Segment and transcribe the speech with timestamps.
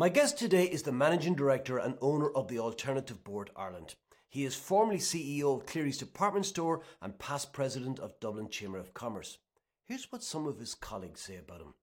[0.00, 3.96] My guest today is the Managing Director and owner of the Alternative Board Ireland.
[4.30, 8.94] He is formerly CEO of Clerys Department Store and past President of Dublin Chamber of
[8.94, 9.36] Commerce.
[9.84, 11.74] Here's what some of his colleagues say about him.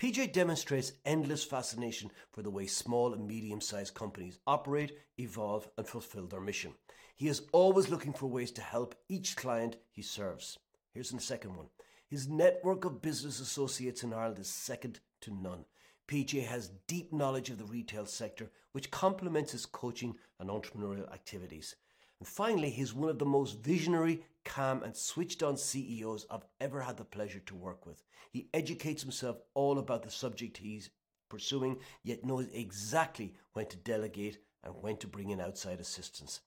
[0.00, 5.84] PJ demonstrates endless fascination for the way small and medium sized companies operate, evolve, and
[5.84, 6.74] fulfill their mission.
[7.16, 10.60] He is always looking for ways to help each client he serves.
[10.94, 11.66] Here's the second one.
[12.06, 15.64] His network of business associates in Ireland is second to none.
[16.08, 21.76] PJ has deep knowledge of the retail sector, which complements his coaching and entrepreneurial activities.
[22.18, 26.80] And finally, he's one of the most visionary, calm, and switched on CEOs I've ever
[26.80, 28.02] had the pleasure to work with.
[28.32, 30.90] He educates himself all about the subject he's
[31.28, 36.40] pursuing, yet knows exactly when to delegate and when to bring in outside assistance.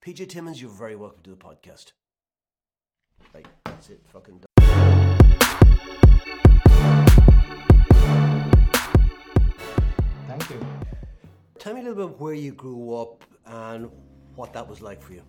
[0.00, 1.92] PJ Timmins, you're very welcome to the podcast.
[3.34, 4.00] Right, that's it.
[4.12, 4.47] Fucking Thank
[11.68, 13.90] Tell me a little bit where you grew up and
[14.36, 15.22] what that was like for you.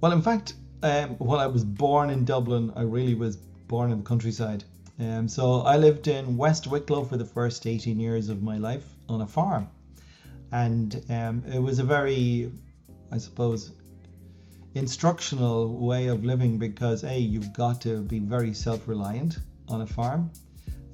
[0.00, 4.04] Well, in fact, um, I was born in Dublin, I really was born in the
[4.04, 4.62] countryside.
[5.00, 8.84] Um, so I lived in West Wicklow for the first 18 years of my life
[9.08, 9.68] on a farm.
[10.52, 12.52] And um, it was a very,
[13.10, 13.72] I suppose,
[14.76, 19.88] instructional way of living because, A, you've got to be very self reliant on a
[19.88, 20.30] farm.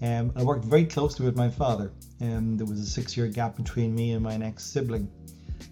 [0.02, 1.90] Um, I worked very closely with my father.
[2.20, 5.08] Um, there was a six year gap between me and my next sibling.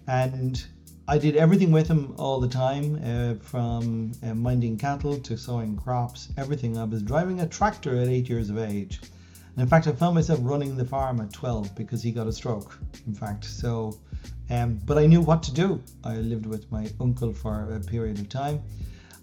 [0.07, 0.63] And
[1.07, 5.77] I did everything with him all the time, uh, from uh, minding cattle to sowing
[5.77, 6.77] crops, everything.
[6.77, 8.99] I was driving a tractor at eight years of age.
[9.55, 12.33] And in fact, I found myself running the farm at 12 because he got a
[12.33, 13.45] stroke, in fact.
[13.45, 13.99] So,
[14.49, 15.81] um, but I knew what to do.
[16.03, 18.63] I lived with my uncle for a period of time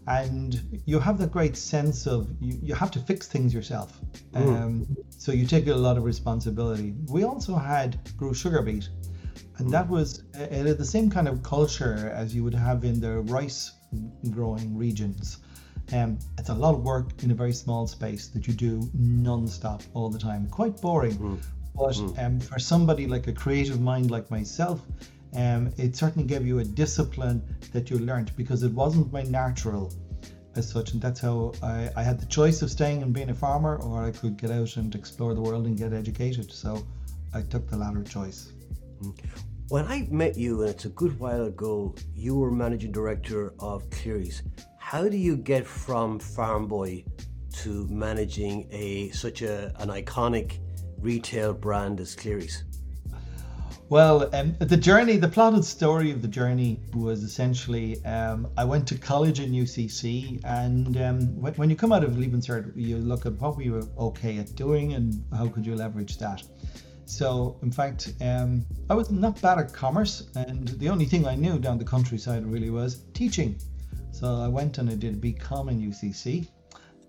[0.06, 4.00] and you have that great sense of you, you have to fix things yourself
[4.32, 4.40] mm.
[4.40, 8.88] um, so you take a lot of responsibility we also had grew sugar beet
[9.58, 13.00] and that was it had the same kind of culture as you would have in
[13.00, 13.72] the rice
[14.30, 15.38] growing regions
[15.92, 19.82] um, it's a lot of work in a very small space that you do non-stop
[19.94, 21.42] all the time quite boring mm.
[21.76, 22.18] but mm.
[22.18, 24.80] Um, for somebody like a creative mind like myself
[25.34, 29.92] um, it certainly gave you a discipline that you learned because it wasn't my natural
[30.54, 33.34] as such and that's how I, I had the choice of staying and being a
[33.34, 36.52] farmer or I could get out and explore the world and get educated.
[36.52, 36.86] So
[37.32, 38.52] I took the latter choice.
[39.68, 43.88] When I met you and it's a good while ago you were managing director of
[43.88, 44.42] Clerys
[44.92, 47.02] how do you get from farm boy
[47.50, 50.58] to managing a such a an iconic
[50.98, 52.64] retail brand as Clerys
[53.92, 58.88] well, um, the journey, the plotted story of the journey was essentially um, I went
[58.88, 62.96] to college in UCC, and um, when, when, you come out of Leaving Cert, you
[62.96, 66.42] look at what we were okay at doing and how could you leverage that.
[67.04, 71.34] So, in fact, um, I was not bad at commerce, and the only thing I
[71.34, 73.60] knew down the countryside really was teaching.
[74.10, 76.48] So I went and I did BCom in UCC,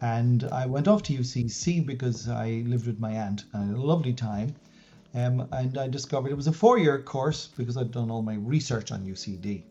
[0.02, 3.46] and I went off to UCC because I lived with my aunt.
[3.54, 4.54] I had a lovely time.
[5.16, 8.36] Um, and I discovered it was a four year course because I'd done all my
[8.36, 9.64] research on UCD.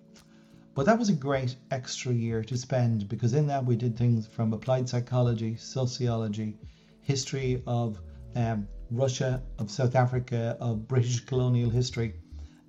[0.75, 4.27] But that was a great extra year to spend because in that we did things
[4.27, 6.57] from applied psychology, sociology,
[7.03, 8.01] history of
[8.37, 12.15] um, Russia, of South Africa, of British colonial history.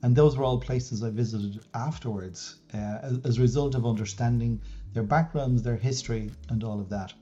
[0.01, 4.61] And those were all places I visited afterwards uh, as, as a result of understanding
[4.91, 7.13] their backgrounds, their history, and all of that.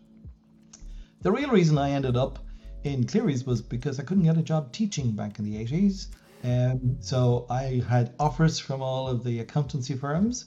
[1.21, 2.39] The real reason I ended up
[2.83, 6.07] in Clerys was because I couldn't get a job teaching back in the 80s.
[6.43, 10.45] Um, so I had offers from all of the accountancy firms,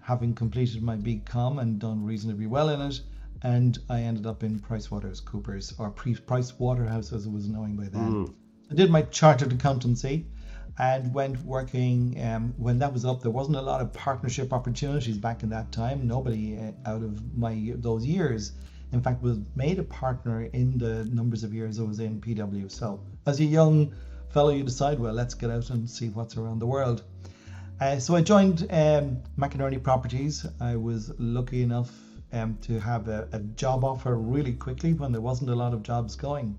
[0.00, 3.00] having completed my BCom and done reasonably well in it.
[3.42, 8.26] And I ended up in PricewaterhouseCoopers, or Price Waterhouse as it was known by then.
[8.26, 8.34] Mm.
[8.70, 10.26] I did my chartered accountancy
[10.78, 12.22] and went working.
[12.22, 15.72] Um, when that was up, there wasn't a lot of partnership opportunities back in that
[15.72, 16.06] time.
[16.06, 18.52] Nobody uh, out of my those years
[18.92, 22.70] in fact, was made a partner in the numbers of years I was in PW.
[22.70, 23.94] So, as a young
[24.30, 27.04] fellow, you decide, well, let's get out and see what's around the world.
[27.80, 30.46] Uh, so I joined um, McInerney Properties.
[30.60, 31.90] I was lucky enough
[32.32, 35.82] um, to have a, a, job offer really quickly when there wasn't a lot of
[35.82, 36.58] jobs going.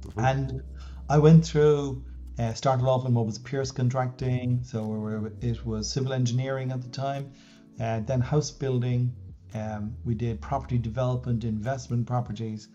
[0.00, 0.20] Mm-hmm.
[0.20, 0.62] And
[1.08, 2.04] I went through,
[2.38, 6.88] uh, started off in what was Pierce Contracting, so it was civil engineering at the
[6.88, 7.32] time,
[7.80, 9.14] uh, then house building,
[9.54, 12.68] um, we did property development, investment properties,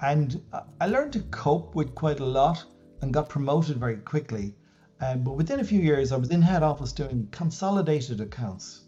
[0.00, 0.40] and
[0.80, 2.64] I learned to cope with quite a lot
[3.00, 4.54] and got promoted very quickly.
[5.00, 8.82] Um, but within a few years, I was in head office doing consolidated accounts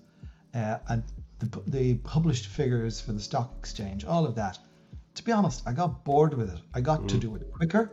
[0.55, 1.05] uh, and
[1.39, 4.59] the, the published figures for the stock exchange, all of that.
[5.15, 6.61] To be honest, I got bored with it.
[6.75, 7.09] I got mm.
[7.09, 7.93] to do it quicker.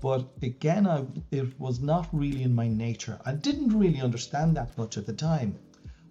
[0.00, 3.20] But again, I, it was not really in my nature.
[3.24, 5.56] I didn't really understand that much at the time,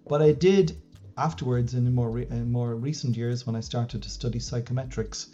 [0.08, 0.80] but I did
[1.16, 5.28] afterwards in more re- in more recent years when I started to study psychometrics,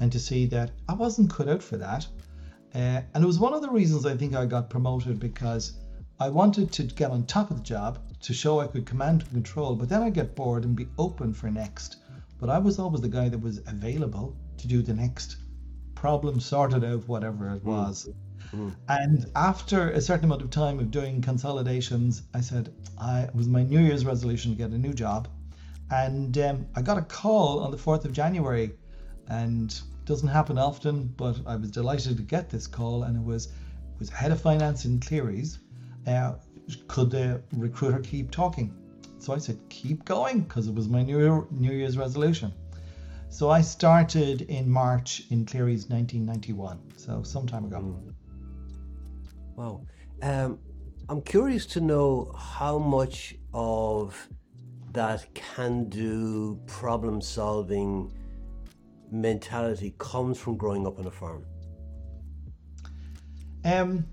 [0.00, 2.06] and to see that I wasn't cut out for that.
[2.74, 5.74] Uh, and it was one of the reasons I think I got promoted because
[6.18, 9.30] I wanted to get on top of the job to show I could command and
[9.30, 11.96] control, but then I get bored and be open for next.
[12.38, 15.36] But I was always the guy that was available to do the next
[15.94, 18.08] problem sorted out, whatever it was.
[18.08, 18.14] Mm.
[18.88, 23.62] And after a certain amount of time of doing consolidations, I said I was my
[23.62, 25.28] New Year's resolution to get a new job,
[25.90, 28.72] and um, I got a call on the fourth of January,
[29.28, 33.46] and doesn't happen often, but I was delighted to get this call, and it was
[33.46, 35.58] it was head of finance in Clery's.
[36.06, 36.34] Uh,
[36.88, 38.74] could the recruiter keep talking?
[39.18, 42.52] So I said, keep going, because it was my New, Year, New Year's resolution.
[43.28, 47.78] So I started in March in Clery's 1991, so some time ago.
[47.78, 48.12] Mm.
[49.56, 49.86] Wow.
[50.22, 50.58] Um,
[51.08, 54.28] I'm curious to know how much of
[54.92, 58.12] that can do problem solving
[59.10, 61.44] mentality comes from growing up on a farm.
[63.64, 64.06] Um,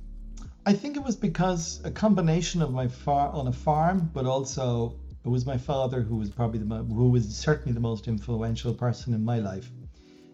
[0.66, 5.00] I think it was because a combination of my far on a farm, but also
[5.26, 9.14] it was my father who was probably the who was certainly the most influential person
[9.14, 9.72] in my life.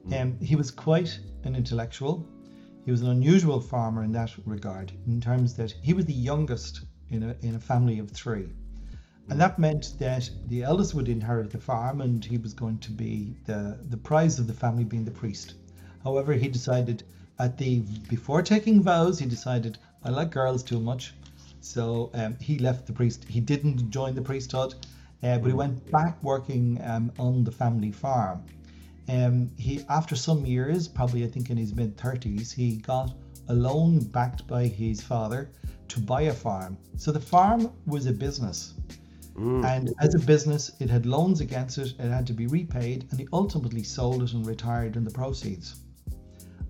[0.07, 0.21] Mm.
[0.21, 2.27] Um, he was quite an intellectual.
[2.85, 6.81] He was an unusual farmer in that regard, in terms that he was the youngest
[7.09, 8.47] in a in a family of three,
[9.27, 12.91] and that meant that the eldest would inherit the farm, and he was going to
[12.91, 15.55] be the the prize of the family being the priest.
[16.03, 17.01] However, he decided
[17.39, 21.15] at the before taking vows, he decided I like girls too much.
[21.61, 23.25] So um, he left the priest.
[23.27, 24.75] He didn't join the priesthood,
[25.23, 28.43] uh, but he went back working um, on the family farm.
[29.07, 33.13] Um, he, after some years, probably I think in his mid thirties, he got
[33.49, 35.49] a loan backed by his father
[35.89, 36.77] to buy a farm.
[36.97, 38.73] So the farm was a business.
[39.37, 39.65] Mm.
[39.65, 43.19] And as a business, it had loans against it, it had to be repaid, and
[43.19, 45.81] he ultimately sold it and retired in the proceeds.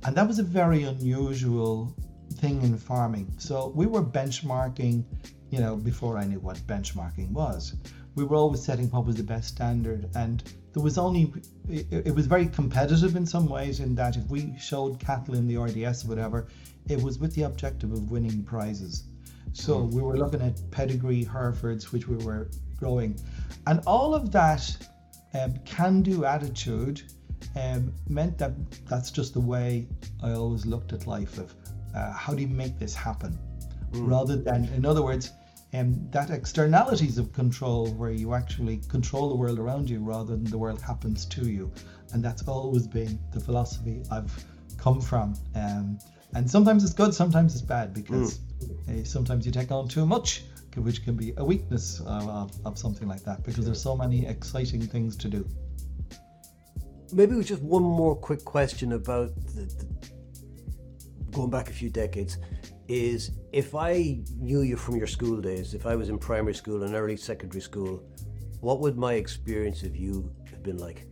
[0.03, 1.95] And that was a very unusual
[2.33, 3.33] thing in farming.
[3.38, 5.03] So we were benchmarking,
[5.51, 7.75] you know, before I knew what benchmarking was.
[8.15, 11.33] We were always setting what was the best standard, and there was only
[11.69, 13.79] it, it was very competitive in some ways.
[13.79, 16.47] In that, if we showed cattle in the RDS or whatever,
[16.88, 19.03] it was with the objective of winning prizes.
[19.53, 19.95] So mm-hmm.
[19.95, 23.19] we were looking at pedigree Herefords, which we were growing,
[23.67, 24.75] and all of that
[25.33, 27.03] um, can-do attitude
[27.56, 28.53] um, meant that
[28.88, 29.88] that's just the way
[30.23, 31.38] I always looked at life.
[31.38, 31.53] Of
[31.95, 33.38] uh, how do you make this happen?
[33.91, 34.09] Mm.
[34.09, 35.31] Rather than, in other words,
[35.80, 40.45] um, that externalities of control where you actually control the world around you rather than
[40.45, 41.72] the world happens to you.
[42.13, 44.45] And that's always been the philosophy I've
[44.77, 45.36] come from.
[45.56, 46.00] Um,
[46.33, 49.01] and sometimes it's good, sometimes it's bad because mm.
[49.01, 50.44] uh, sometimes you take on too much,
[50.75, 54.25] which can be a weakness uh, of, of, something like that because there's so many
[54.27, 55.48] exciting things to do.
[57.13, 59.88] Maybe just one more quick question about the, the
[61.31, 62.38] going back a few decades,
[62.87, 66.83] is if I knew you from your school days, if I was in primary school
[66.83, 68.03] and early secondary school,
[68.61, 71.07] what would my experience of you have been like?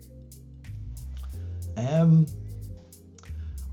[1.77, 2.25] Um,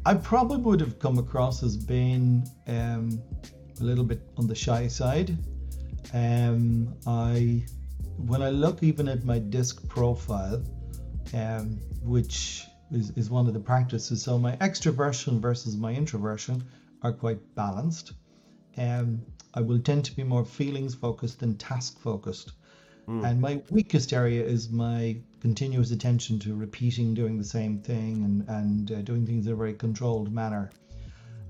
[0.07, 3.23] I probably would have come across as being um,
[3.81, 5.37] a little bit on the shy side.
[6.15, 7.65] Um, I,
[8.17, 10.63] when I look even at my DISC profile,
[11.35, 14.23] um, which is, is one of the practices.
[14.23, 16.65] So my extroversion versus my introversion
[17.03, 18.13] are quite balanced.
[18.77, 19.23] Um,
[19.55, 22.53] I will tend to be more feelings focused than task focused.
[23.09, 23.29] Mm.
[23.29, 28.49] And my weakest area is my continuous attention to repeating, doing the same thing, and,
[28.49, 30.71] and uh, doing things in a very controlled manner.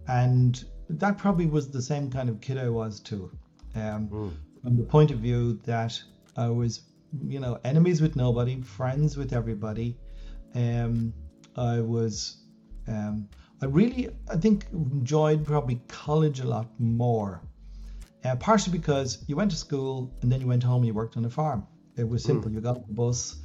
[0.08, 3.30] And that probably was the same kind of kid I was too.
[3.74, 4.32] Um, mm.
[4.62, 6.00] From the point of view that
[6.36, 6.82] I was,
[7.26, 9.96] you know, enemies with nobody, friends with everybody.
[10.54, 11.12] Um,
[11.56, 12.38] I was,
[12.88, 13.28] um,
[13.62, 17.42] I really, I think, enjoyed probably college a lot more.
[18.24, 21.16] Uh, partially because you went to school and then you went home and you worked
[21.16, 21.66] on a farm.
[21.96, 22.50] It was simple.
[22.50, 22.54] Mm.
[22.54, 23.36] You got the bus,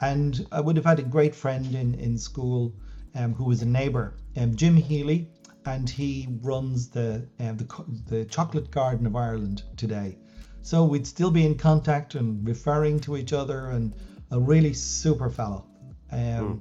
[0.00, 2.74] and I would have had a great friend in in school
[3.14, 5.28] um, who was a neighbour, um, Jim Healy,
[5.66, 7.66] and he runs the, uh, the
[8.08, 10.18] the Chocolate Garden of Ireland today.
[10.62, 13.94] So we'd still be in contact and referring to each other, and
[14.30, 15.66] a really super fellow.
[16.10, 16.60] Um, mm.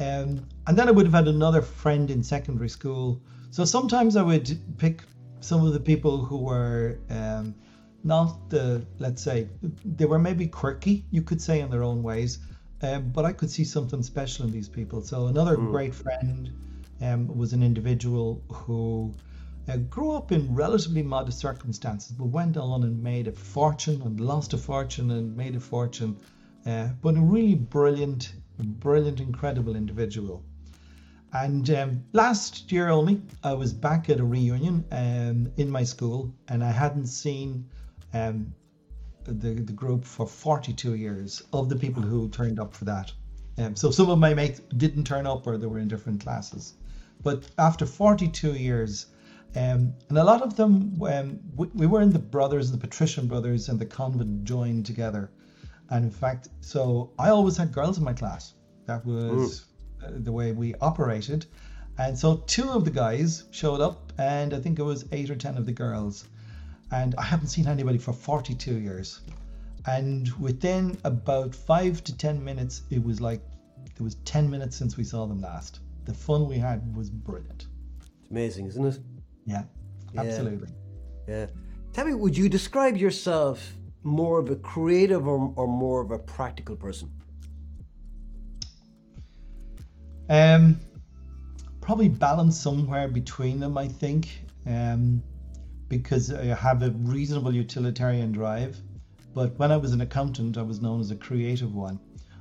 [0.00, 3.20] Um, and then I would have had another friend in secondary school.
[3.50, 5.02] So sometimes I would pick
[5.40, 7.54] some of the people who were um,
[8.02, 9.48] not the, let's say,
[9.84, 12.38] they were maybe quirky, you could say, in their own ways.
[12.82, 15.02] Um, but I could see something special in these people.
[15.02, 15.70] So another mm.
[15.70, 16.50] great friend
[17.02, 19.12] um, was an individual who
[19.68, 24.18] uh, grew up in relatively modest circumstances, but went on and made a fortune and
[24.18, 26.16] lost a fortune and made a fortune.
[26.66, 28.32] Uh, but a really brilliant,
[28.66, 30.42] brilliant, incredible individual.
[31.32, 36.34] And um, last year only, I was back at a reunion um, in my school,
[36.48, 37.66] and I hadn't seen
[38.12, 38.52] um,
[39.24, 43.12] the, the group for 42 years of the people who turned up for that.
[43.58, 46.74] Um, so some of my mates didn't turn up or they were in different classes.
[47.22, 49.06] But after 42 years,
[49.54, 53.26] um, and a lot of them, um, we, we were in the brothers, the patrician
[53.26, 55.30] brothers, and the convent joined together.
[55.90, 58.54] And in fact, so I always had girls in my class.
[58.86, 59.66] That was
[60.02, 60.24] mm.
[60.24, 61.46] the way we operated.
[61.98, 65.36] And so two of the guys showed up, and I think it was eight or
[65.36, 66.28] 10 of the girls.
[66.92, 69.20] And I haven't seen anybody for 42 years.
[69.86, 73.42] And within about five to 10 minutes, it was like
[73.86, 75.80] it was 10 minutes since we saw them last.
[76.04, 77.66] The fun we had was brilliant.
[78.20, 78.98] It's amazing, isn't it?
[79.44, 79.64] Yeah,
[80.16, 80.68] absolutely.
[81.28, 81.46] Yeah.
[81.92, 86.18] Tell me, would you describe yourself more of a creative or, or more of a
[86.18, 87.10] practical person?
[90.28, 90.78] Um,
[91.80, 94.28] probably balance somewhere between them, I think,
[94.66, 95.22] um,
[95.88, 98.80] because I have a reasonable utilitarian drive.
[99.34, 101.98] But when I was an accountant, I was known as a creative one.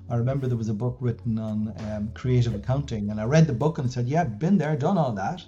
[0.10, 3.54] I remember there was a book written on um, creative accounting, and I read the
[3.54, 5.46] book and said, "Yeah, been there, done all that."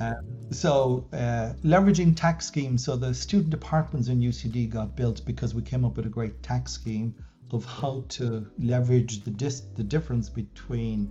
[0.00, 0.16] Um,
[0.50, 2.84] so uh, leveraging tax schemes.
[2.84, 6.42] So the student departments in UCD got built because we came up with a great
[6.42, 7.14] tax scheme
[7.52, 11.10] of how to leverage the dis- the difference between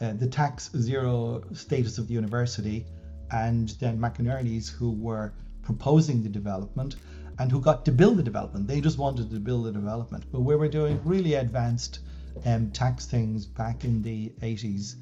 [0.00, 2.84] uh, the tax zero status of the university
[3.30, 6.96] and then McInerney's who were proposing the development
[7.38, 8.66] and who got to build the development.
[8.66, 10.24] They just wanted to build the development.
[10.32, 12.00] But we were doing really advanced
[12.44, 14.96] um, tax things back in the 80s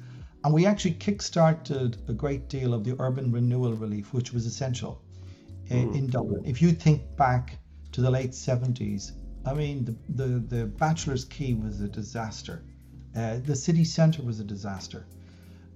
[0.45, 5.01] and we actually kick-started a great deal of the urban renewal relief, which was essential
[5.69, 5.95] in, mm.
[5.95, 6.45] in Dublin.
[6.45, 7.57] If you think back
[7.93, 12.63] to the late 70s, I mean, the, the, the Bachelor's Quay was a disaster.
[13.15, 15.07] Uh, the city centre was a disaster.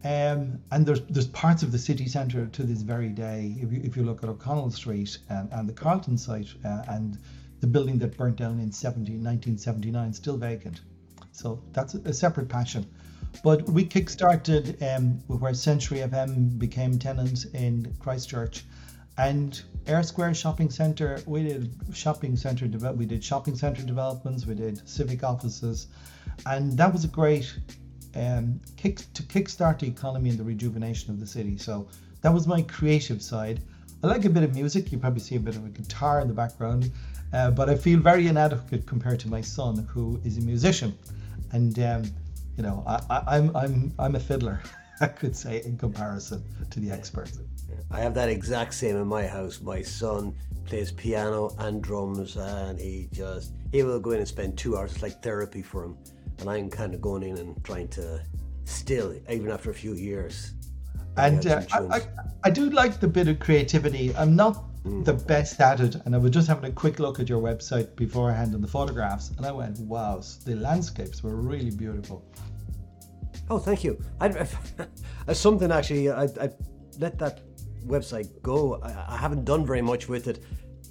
[0.04, 3.56] Um, and there's there's parts of the city centre to this very day.
[3.60, 7.18] If you, if you look at O'Connell Street and, and the Carlton site uh, and
[7.60, 10.82] the building that burnt down in 70, 1979, still vacant.
[11.32, 12.86] So that's a, a separate passion.
[13.44, 18.66] But we kickstarted um, where Century FM became tenants in Christchurch,
[19.20, 21.22] and Air Square Shopping Centre.
[21.26, 22.96] We did shopping centre develop.
[22.96, 24.46] We did shopping centre developments.
[24.46, 25.88] We did civic offices,
[26.46, 27.54] and that was a great
[28.16, 31.58] um, kick to kickstart the economy and the rejuvenation of the city.
[31.58, 31.90] So
[32.22, 33.62] that was my creative side.
[34.02, 34.90] I like a bit of music.
[34.92, 36.90] You probably see a bit of a guitar in the background,
[37.34, 40.98] uh, but I feel very inadequate compared to my son, who is a musician,
[41.52, 42.04] and um,
[42.60, 44.62] you know, I, am I'm, I'm I'm a fiddler,
[45.02, 47.40] I could say, in comparison to the experts.
[47.90, 49.62] I have that exact same in my house.
[49.62, 50.36] My son
[50.66, 54.92] plays piano and drums, and he just he will go in and spend two hours.
[54.92, 55.98] It's like therapy for him,
[56.40, 58.22] and I'm kind of going in and trying to
[58.66, 60.52] still, even after a few years.
[61.16, 62.02] And uh, I, I,
[62.44, 64.14] I do like the bit of creativity.
[64.18, 65.06] I'm not mm.
[65.06, 65.96] the best at it.
[66.06, 69.32] And I was just having a quick look at your website beforehand on the photographs,
[69.38, 72.24] and I went, wow, the landscapes were really beautiful.
[73.50, 74.00] Oh, thank you.
[74.20, 74.28] I,
[75.28, 76.50] I, something actually, I, I
[77.00, 77.42] let that
[77.86, 78.80] website go.
[78.84, 80.44] I, I haven't done very much with it.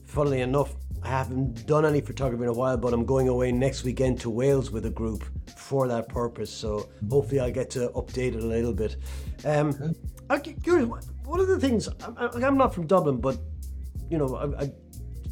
[0.07, 3.85] Funnily enough, I haven't done any photography in a while, but I'm going away next
[3.85, 5.25] weekend to Wales with a group
[5.57, 6.51] for that purpose.
[6.51, 8.97] So hopefully I'll get to update it a little bit.
[9.45, 9.95] Um,
[10.31, 10.89] I'm curious,
[11.25, 11.89] one of the things,
[12.19, 13.39] I'm, I'm not from Dublin, but
[14.11, 14.73] you know, I, I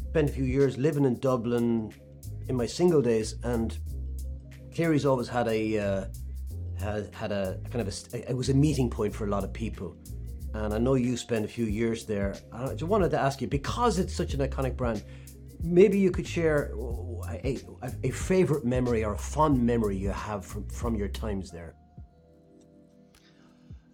[0.09, 1.91] spent a few years living in Dublin
[2.47, 3.77] in my single days, and
[4.73, 6.05] Clery's always had a uh,
[6.79, 9.53] had had a kind of a it was a meeting point for a lot of
[9.53, 9.95] people.
[10.53, 12.35] And I know you spent a few years there.
[12.51, 15.03] I just wanted to ask you because it's such an iconic brand.
[15.61, 16.71] Maybe you could share
[17.29, 21.51] a, a, a favorite memory or a fond memory you have from from your times
[21.51, 21.75] there.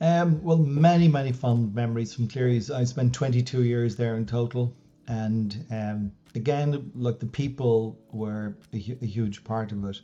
[0.01, 2.69] Um, well, many, many fond memories from Clery's.
[2.69, 4.75] I spent 22 years there in total.
[5.07, 10.01] And um, again, look, the people were a, a huge part of it.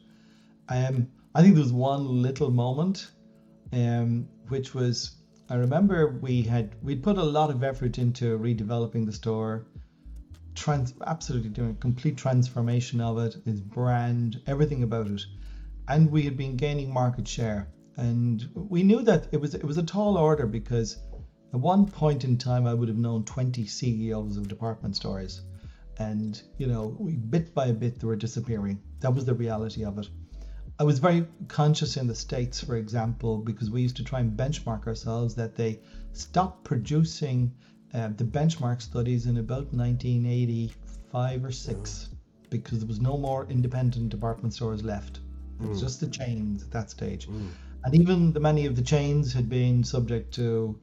[0.69, 1.09] Um,
[1.39, 3.12] I think there was one little moment,
[3.72, 5.15] um, which was
[5.48, 9.65] I remember we had we'd put a lot of effort into redeveloping the store,
[10.53, 15.22] trans absolutely doing a complete transformation of it, its brand, everything about it,
[15.88, 17.69] and we had been gaining market share.
[17.96, 20.98] And we knew that it was it was a tall order because
[21.53, 25.41] at one point in time I would have known 20 CEOs of department stores.
[26.00, 28.81] And you know we, bit by bit they were disappearing.
[29.00, 30.10] That was the reality of it
[30.79, 34.38] I was very conscious in the states for example because we used to try and
[34.38, 35.79] benchmark ourselves that they
[36.13, 37.53] stopped producing
[37.93, 42.09] uh, the benchmark studies in about 1985 or 6
[42.50, 45.19] because there was no more independent department stores left.
[45.62, 47.27] It was just the chains at that stage.
[47.83, 50.79] And even the many of the chains had been subject to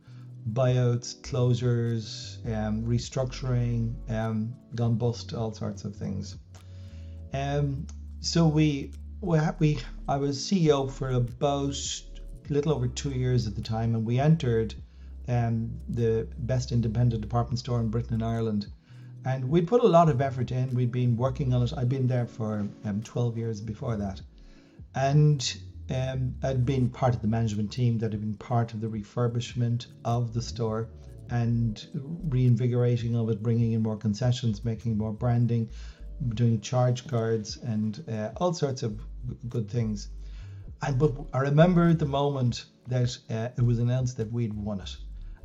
[0.53, 6.37] buyouts, closures, um, restructuring, um, gone bust, all sorts of things.
[7.33, 7.87] Um,
[8.21, 11.77] so we, we, I was CEO for about
[12.49, 14.75] a little over two years at the time, and we entered
[15.29, 18.67] um, the best independent department store in Britain and Ireland.
[19.25, 20.75] And we'd put a lot of effort in.
[20.75, 21.73] We'd been working on it.
[21.77, 24.21] I'd been there for um, 12 years before that.
[24.95, 25.57] And
[25.91, 29.87] um, I'd been part of the management team that had been part of the refurbishment
[30.05, 30.89] of the store
[31.29, 31.85] and
[32.29, 35.71] reinvigorating of it, bringing in more concessions, making more branding,
[36.35, 39.01] doing charge cards, and uh, all sorts of
[39.49, 40.09] good things.
[40.83, 44.97] And but I remember the moment that uh, it was announced that we'd won it,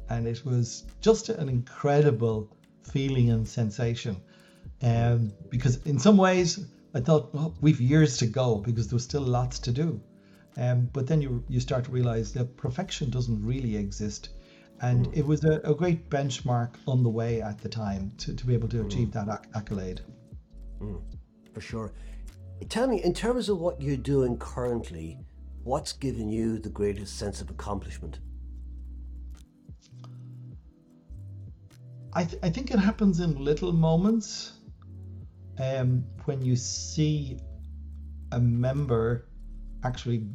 [0.09, 4.21] and it was just an incredible feeling and sensation.
[4.83, 9.03] Um, because in some ways I thought, well, we've years to go because there was
[9.03, 10.01] still lots to do.
[10.57, 14.29] Um, but then you you start to realize that perfection doesn't really exist.
[14.81, 18.45] And it was a, a great benchmark on the way at the time to, to
[18.45, 20.01] be able to achieve that acc- accolade.
[21.53, 21.93] For sure.
[22.69, 25.17] Tell me, in terms of what you're doing currently,
[25.63, 28.19] what's given you the greatest sense of accomplishment?
[32.13, 34.53] I, th- I think it happens in little moments
[35.59, 37.38] um, when you see
[38.31, 39.27] a member
[39.83, 40.25] actually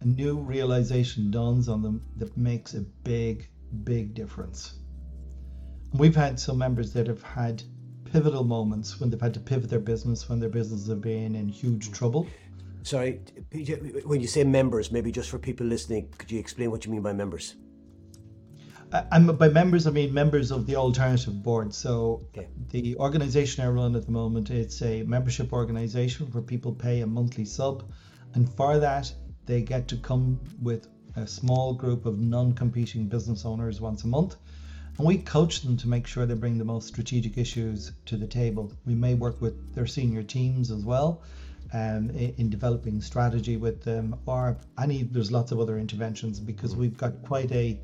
[0.00, 3.48] a new realization dawns on them that makes a big
[3.84, 4.74] big difference
[5.94, 7.62] we've had some members that have had
[8.12, 11.48] pivotal moments when they've had to pivot their business when their business have been in
[11.48, 12.26] huge trouble
[12.82, 16.86] Sorry, PJ, when you say members, maybe just for people listening, could you explain what
[16.86, 17.56] you mean by members?
[18.92, 21.74] Uh, and by members, I mean members of the alternative board.
[21.74, 22.48] So Okay.
[22.70, 27.06] the organization I run at the moment, it's a membership organization where people pay a
[27.06, 27.84] monthly sub,
[28.34, 29.12] and for that
[29.44, 34.36] they get to come with a small group of non-competing business owners once a month,
[34.98, 38.72] we coach them to make sure they bring the most strategic issues to the table.
[38.84, 41.22] We may work with their senior teams as well.
[41.74, 46.74] Um, in, in developing strategy with them, or any there's lots of other interventions because
[46.74, 47.78] we've got quite a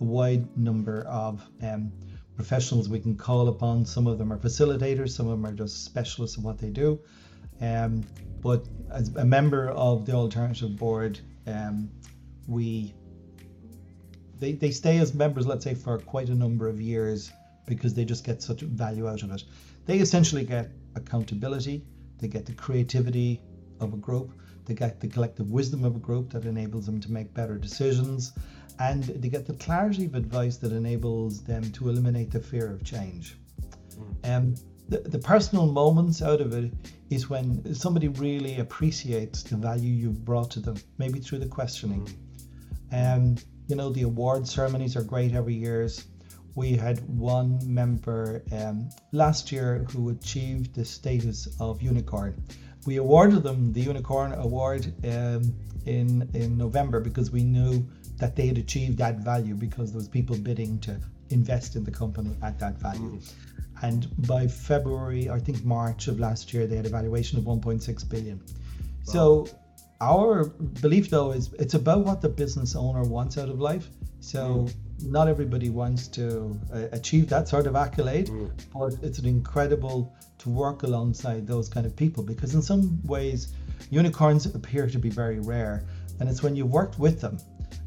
[0.00, 1.92] a wide number of um,
[2.34, 3.84] professionals we can call upon.
[3.86, 7.00] Some of them are facilitators, some of them are just specialists in what they do.
[7.60, 8.04] Um,
[8.42, 11.90] but as a member of the alternative board, um,
[12.46, 12.94] we
[14.38, 17.32] they, they stay as members, let's say, for quite a number of years
[17.66, 19.44] because they just get such value out of it.
[19.86, 21.84] They essentially get accountability,
[22.18, 23.40] they get the creativity
[23.80, 24.32] of a group,
[24.66, 28.32] they get the collective wisdom of a group that enables them to make better decisions,
[28.78, 32.84] and they get the clarity of advice that enables them to eliminate the fear of
[32.84, 33.36] change.
[34.24, 34.54] Um,
[34.88, 36.72] the, the personal moments out of it
[37.10, 42.08] is when somebody really appreciates the value you've brought to them, maybe through the questioning.
[42.92, 43.36] Um,
[43.68, 45.88] you know, the award ceremonies are great every year.
[46.54, 52.42] We had one member um, last year who achieved the status of unicorn.
[52.86, 57.86] We awarded them the unicorn award um, in in November because we knew
[58.18, 60.98] that they had achieved that value because there was people bidding to
[61.30, 63.20] invest in the company at that value.
[63.82, 68.08] And by February, I think March of last year, they had a valuation of 1.6
[68.08, 68.40] billion.
[69.02, 69.48] So
[70.00, 73.88] our belief though is it's about what the business owner wants out of life.
[74.20, 74.68] So
[75.02, 78.30] not everybody wants to uh, achieve that sort of accolade,
[78.74, 83.52] but it's an incredible to work alongside those kind of people because in some ways
[83.90, 85.84] unicorns appear to be very rare,
[86.18, 87.38] and it's when you've worked with them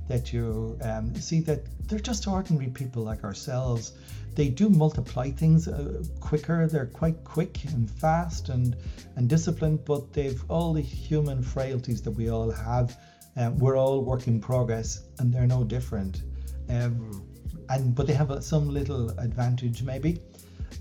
[0.08, 3.94] that you um, see that they're just ordinary people like ourselves.
[4.40, 6.66] They do multiply things uh, quicker.
[6.66, 8.74] They're quite quick and fast and
[9.18, 12.98] and disciplined, but they've all the human frailties that we all have.
[13.36, 16.24] Um, we're all work in progress, and they're no different.
[16.70, 17.22] Um,
[17.68, 20.22] and but they have a, some little advantage maybe.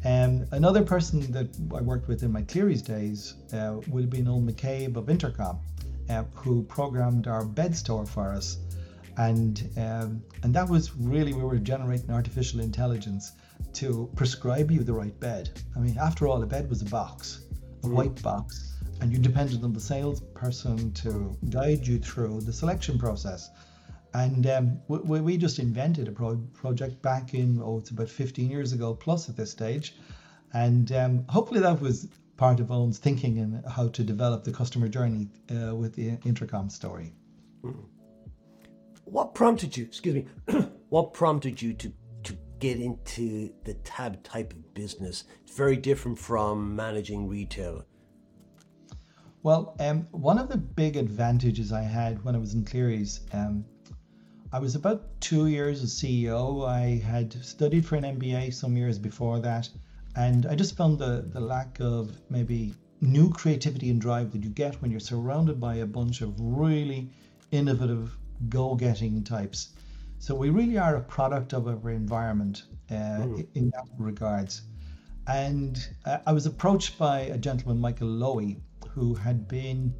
[0.04, 4.26] Um, another person that I worked with in my Clery's days uh, would have been
[4.26, 5.58] Eoghan McCabe of Intercom,
[6.08, 8.58] uh, who programmed our bed store for us
[9.18, 13.32] and um, and that was really we were generating artificial intelligence
[13.74, 15.50] to prescribe you the right bed.
[15.76, 17.44] I mean, after all, a bed was a box,
[17.82, 22.98] a white box, and you depended on the salesperson to guide you through the selection
[22.98, 23.50] process.
[24.14, 28.48] And um, we, we just invented a pro- project back in oh, it's about 15
[28.48, 29.96] years ago plus at this stage,
[30.54, 34.86] and um, hopefully that was part of Eoghan's thinking and how to develop the customer
[34.86, 37.12] journey uh, with the Intercom story.
[39.10, 40.26] What prompted you, excuse me,
[40.90, 41.92] what prompted you to,
[42.24, 45.24] to get into the TAB type of business?
[45.42, 47.84] It's very different from managing retail.
[49.42, 53.64] Well, um, one of the big advantages I had when I was in Clery's, um,
[54.52, 56.66] I was about two years as CEO.
[56.66, 59.68] I had studied for an MBA some years before that,
[60.16, 64.50] and I just found the, the lack of maybe new creativity and drive that you
[64.50, 67.10] get when you're surrounded by a bunch of really
[67.52, 68.16] innovative,
[68.48, 69.70] go getting types.
[70.18, 73.46] So we really are a product of our environment uh, mm.
[73.54, 74.62] in that regards.
[75.26, 79.94] And uh, I was approached by a gentleman, Michael Lowy, who had been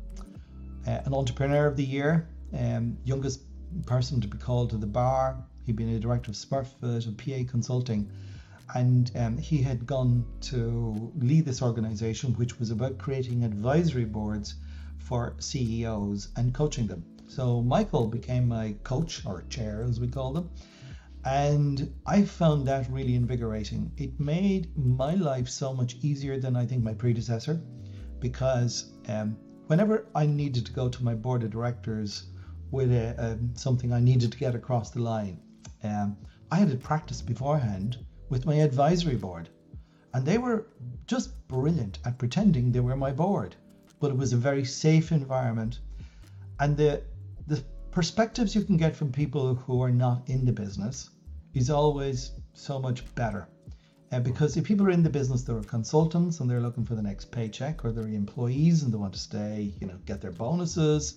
[0.87, 3.43] uh, an entrepreneur of the year, um, youngest
[3.87, 5.45] person to be called to the bar.
[5.67, 8.11] He'd been a director of Smurfit and PA Consulting.
[8.75, 14.55] And um, he had gone to lead this organization, which was about creating advisory boards
[14.99, 17.05] for CEOs and coaching them.
[17.29, 20.51] So Michael became my coach or chair, as we call them.
[21.25, 23.93] And I found that really invigorating.
[23.99, 27.61] It made my life so much easier than I think my predecessor
[28.19, 29.37] because um,
[29.67, 32.29] whenever I needed to go to my board of directors
[32.71, 35.39] with a, um, something I needed to get across the line,
[35.85, 36.17] um,
[36.51, 37.99] I had it practiced beforehand
[38.31, 39.51] with my advisory board.
[40.15, 40.67] And they were
[41.07, 43.55] just brilliant at pretending they were my board.
[44.01, 45.81] But it was a very safe environment.
[46.59, 47.03] And the
[47.91, 51.11] perspectives you can get from people who are not in the business
[51.55, 53.49] is always so much better.
[54.11, 57.03] Uh, because if people are in the business, they're consultants and they're looking for the
[57.03, 61.17] next paycheck, or they're employees and they want to stay, you know, get their bonuses.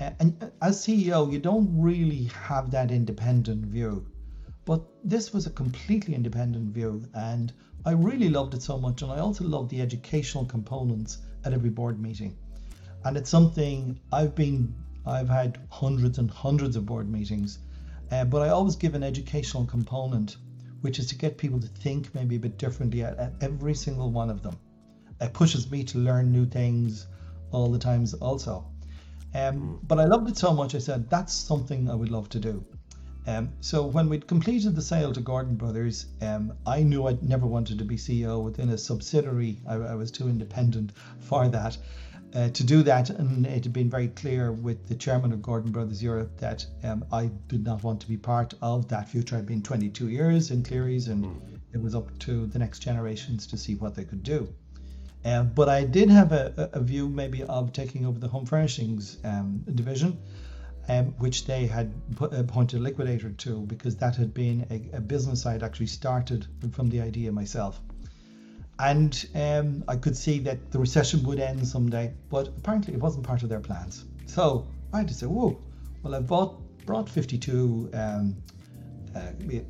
[0.00, 4.04] Uh, and as CEO, you don't really have that independent view.
[4.64, 7.52] But this was a completely independent view, and
[7.84, 9.02] I really loved it so much.
[9.02, 12.36] And I also loved the educational components at every board meeting.
[13.04, 14.74] And it's something I've been,
[15.06, 17.58] I've had hundreds and hundreds of board meetings,
[18.10, 20.36] uh, but I always give an educational component
[20.84, 24.10] which is to get people to think maybe a bit differently at, at every single
[24.10, 24.54] one of them.
[25.18, 27.06] It pushes me to learn new things
[27.52, 28.66] all the times also.
[29.34, 32.38] Um, but I loved it so much, I said, that's something I would love to
[32.38, 32.62] do.
[33.26, 37.46] Um, so when we'd completed the sale to Gordon Brothers, um, I knew I'd never
[37.46, 39.62] wanted to be CEO within a subsidiary.
[39.66, 41.78] I, I was too independent for that
[42.34, 45.70] uh, to do that, and it had been very clear with the chairman of Gordon
[45.70, 49.36] Brothers Europe that um, I did not want to be part of that future.
[49.36, 51.58] I'd been 22 years in Clery's, and mm.
[51.72, 54.52] it was up to the next generations to see what they could do.
[55.24, 59.16] Uh, but I did have a, a, view maybe of taking over the home furnishings
[59.24, 60.18] um, division,
[60.88, 65.00] um, which they had put, appointed a liquidator to because that had been a, a
[65.00, 67.80] business I had actually started from the idea myself
[68.78, 73.24] and um, I could see that the recession would end someday, but apparently it wasn't
[73.24, 74.04] part of their plans.
[74.26, 75.60] So I had to say, whoa,
[76.02, 78.36] well, I've bought, brought 52 um,
[79.14, 79.20] uh,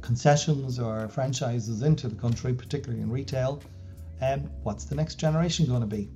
[0.00, 3.62] concessions or franchises into the country, particularly in retail.
[4.20, 6.08] And um, what's the next generation going to be?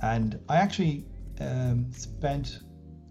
[0.00, 1.04] And I actually
[1.40, 2.60] um, spent,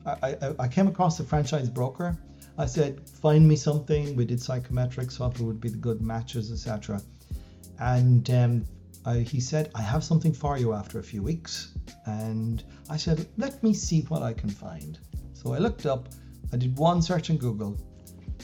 [0.06, 2.18] I, I, I came across a franchise broker.
[2.58, 4.16] I said, find me something.
[4.16, 7.02] We did psychometrics, what would be the good matches, etc.
[7.80, 8.66] And um,
[9.06, 11.74] I, he said, I have something for you after a few weeks.
[12.06, 14.98] And I said, let me see what I can find.
[15.34, 16.10] So I looked up,
[16.52, 17.78] I did one search in Google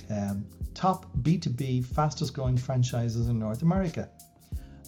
[0.09, 4.09] um, top B2B fastest growing franchises in North America.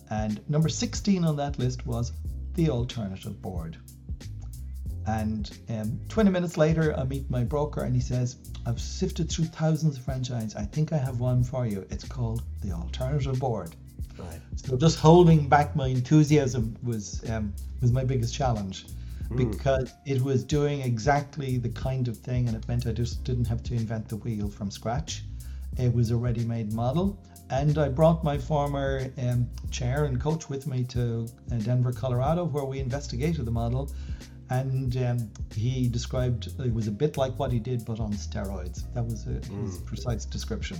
[0.09, 2.11] And number 16 on that list was
[2.53, 3.77] the Alternative Board.
[5.05, 9.45] And um, 20 minutes later, I meet my broker and he says, I've sifted through
[9.45, 10.55] thousands of franchises.
[10.55, 11.85] I think I have one for you.
[11.89, 13.75] It's called the Alternative Board.
[14.17, 14.39] Right.
[14.55, 18.85] So just holding back my enthusiasm was um, was my biggest challenge
[19.29, 19.51] mm.
[19.51, 23.45] because it was doing exactly the kind of thing, and it meant I just didn't
[23.47, 25.23] have to invent the wheel from scratch.
[25.77, 27.17] It was a ready-made model,
[27.49, 32.45] and I brought my former um, chair and coach with me to uh, Denver, Colorado,
[32.45, 33.91] where we investigated the model.
[34.49, 38.83] And um, he described it was a bit like what he did, but on steroids.
[38.93, 39.65] That was a, mm.
[39.65, 40.77] his precise description.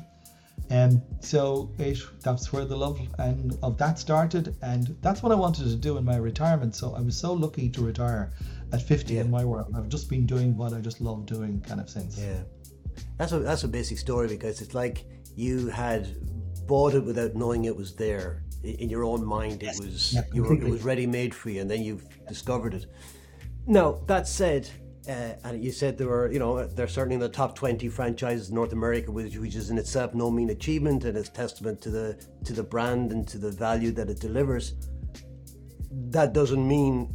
[0.70, 5.36] And so it, that's where the love and of that started, and that's what I
[5.36, 6.76] wanted to do in my retirement.
[6.76, 8.32] So I was so lucky to retire
[8.72, 9.22] at 50 yeah.
[9.22, 9.74] in my world.
[9.76, 12.18] I've just been doing what I just love doing, kind of since.
[12.18, 12.42] Yeah,
[13.18, 16.08] that's a that's a basic story because it's like you had
[16.66, 19.64] bought it without knowing it was there in your own mind.
[19.64, 22.86] It was yeah, were, it was ready made for you, and then you've discovered it.
[23.68, 24.70] Now that said,
[25.08, 28.50] uh, and you said there were, you know, they're certainly in the top 20 franchises
[28.50, 31.90] in North America, which, which is in itself no mean achievement, and it's testament to
[31.90, 34.76] the to the brand and to the value that it delivers.
[35.92, 37.14] That doesn't mean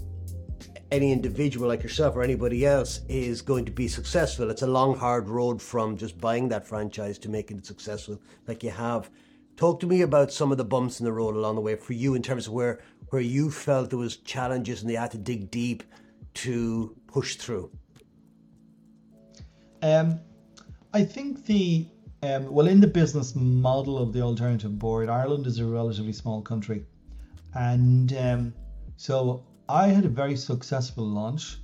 [0.91, 4.51] any individual like yourself or anybody else is going to be successful.
[4.51, 8.63] It's a long, hard road from just buying that franchise to making it successful, like
[8.63, 9.11] you have.
[9.57, 11.93] Talk to me about some of the bumps in the road along the way for
[11.95, 15.19] you in terms of where where you felt there was challenges and they had to
[15.19, 15.83] dig deep
[16.35, 17.71] to push through.
[19.83, 20.21] Um,
[20.93, 21.87] I think the
[22.23, 26.43] um, well in the business model of the alternative board, Ireland is a relatively small
[26.43, 26.85] country,
[27.55, 28.55] and um,
[28.97, 31.59] so I had a very successful launch.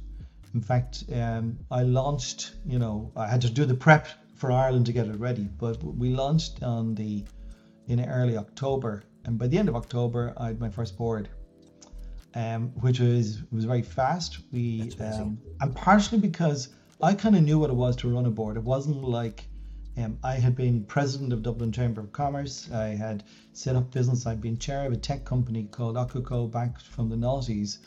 [0.55, 2.55] In fact, um, I launched.
[2.65, 5.83] You know, I had to do the prep for Ireland to get it ready, but
[5.83, 7.25] we launched on the
[7.87, 11.29] in early October, and by the end of October, I had my first board,
[12.35, 14.39] um, which was was very fast.
[14.53, 16.69] We um, and partially because
[17.03, 18.57] I kind of knew what it was to run a board.
[18.57, 19.47] It wasn't like
[19.97, 22.71] um, I had been president of Dublin Chamber of Commerce.
[22.73, 24.27] I had set up business.
[24.27, 27.79] I'd been chair of a tech company called Okuko back from the noughties.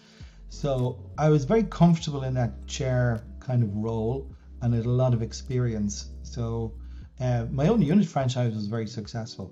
[0.49, 4.31] So I was very comfortable in that chair kind of role
[4.61, 6.09] and had a lot of experience.
[6.23, 6.73] So
[7.19, 9.51] uh, my own unit franchise was very successful.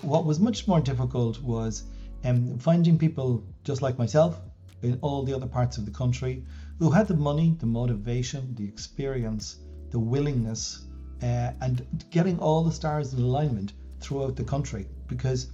[0.00, 1.84] What was much more difficult was
[2.24, 4.40] um, finding people just like myself
[4.82, 6.44] in all the other parts of the country
[6.78, 9.58] who had the money, the motivation, the experience,
[9.90, 10.86] the willingness,
[11.22, 14.86] uh, and getting all the stars in alignment throughout the country.
[15.06, 15.48] Because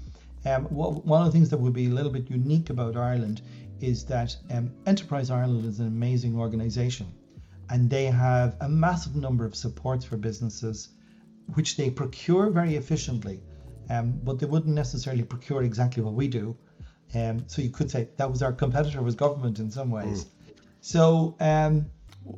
[0.46, 3.42] um, what, one of the things that would be a little bit unique about Ireland
[3.80, 7.06] is that um, Enterprise Ireland is an amazing organization
[7.70, 10.88] and they have a massive number of supports for businesses
[11.54, 13.40] which they procure very efficiently
[13.90, 16.56] um, but they wouldn't necessarily procure exactly what we do.
[17.14, 20.24] Um, so you could say that was our competitor was government in some ways.
[20.24, 20.28] Mm.
[20.80, 21.86] so um,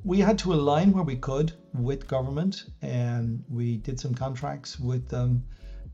[0.04, 5.08] we had to align where we could with government and we did some contracts with
[5.08, 5.44] them.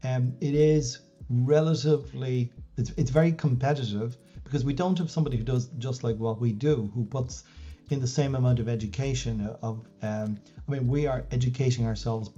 [0.05, 5.67] Um, it is relatively it's, it's very competitive because we don't have somebody who does
[5.79, 7.45] just like what we do, who puts
[7.91, 12.31] in the same amount of education of um, I mean we are educating ourselves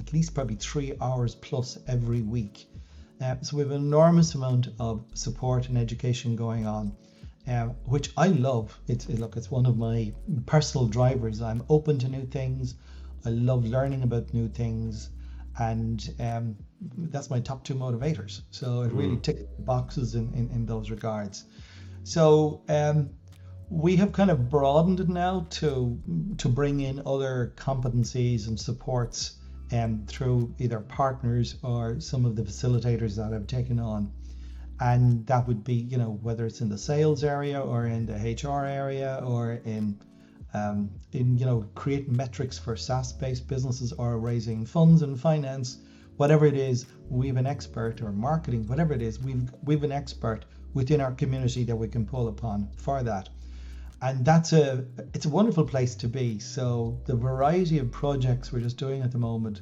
[0.00, 2.68] at least probably three hours plus every week.
[3.20, 6.96] Uh, so we have an enormous amount of support and education going on,
[7.48, 8.78] uh, which I love.
[8.86, 10.12] It's look, it's one of my
[10.46, 11.42] personal drivers.
[11.42, 12.74] I'm open to new things.
[13.24, 15.10] I love learning about new things,
[15.58, 16.56] and um,
[16.96, 18.42] that's my top two motivators.
[18.50, 19.22] So it really mm.
[19.22, 21.44] ticks boxes in, in, in those regards.
[22.04, 23.10] So um,
[23.68, 26.00] we have kind of broadened it now to
[26.38, 29.37] to bring in other competencies and supports
[29.72, 34.12] um, through either partners or some of the facilitators that I've taken on.
[34.80, 38.14] And that would be, you know, whether it's in the sales area or in the
[38.14, 39.98] HR area or in
[40.54, 45.78] um, in you know create metrics for SaaS-based businesses or raising funds and finance,
[46.16, 50.44] whatever it is, we've an expert or marketing, whatever it is, we've we've an expert
[50.74, 53.28] within our community that we can pull upon for that.
[54.00, 54.84] And that's a
[55.14, 56.38] it's a wonderful place to be.
[56.38, 59.60] So the variety of projects we're just doing at the moment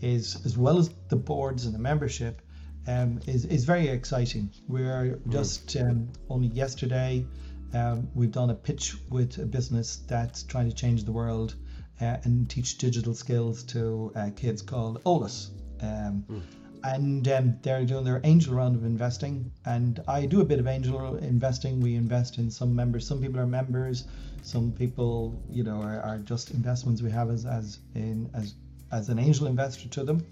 [0.00, 2.42] is as well as the boards and the membership
[2.86, 4.50] um, is, is very exciting.
[4.68, 5.32] We're mm.
[5.32, 7.26] just um, only yesterday
[7.74, 11.54] um, we've done a pitch with a business that's trying to change the world
[12.00, 15.50] uh, and teach digital skills to uh, kids called Olus.
[15.80, 19.50] Um, mm and um, they're doing their angel round of investing.
[19.64, 21.80] And I do a bit of angel investing.
[21.80, 23.06] We invest in some members.
[23.06, 24.04] Some people are members.
[24.42, 28.54] Some people, you know, are, are just investments we have as as in as
[28.90, 30.24] as an angel investor to them.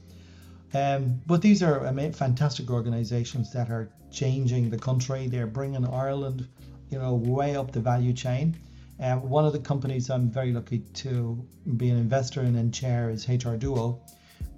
[0.74, 5.28] Um, but these are fantastic organisations that are changing the country.
[5.28, 6.48] They're bringing Ireland,
[6.90, 8.56] you know, way up the value chain.
[8.98, 11.44] Um, one of the companies I'm very lucky to
[11.76, 14.00] be an investor in and chair is HR Duo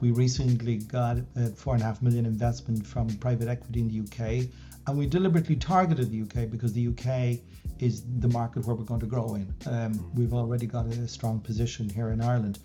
[0.01, 4.01] we recently got a four and a half million investment from private equity in the
[4.01, 4.49] UK,
[4.87, 7.41] and we deliberately targeted the UK because the UK
[7.79, 9.55] is the market where we're going to grow in.
[9.67, 12.59] Um, we've already got a strong position here in Ireland,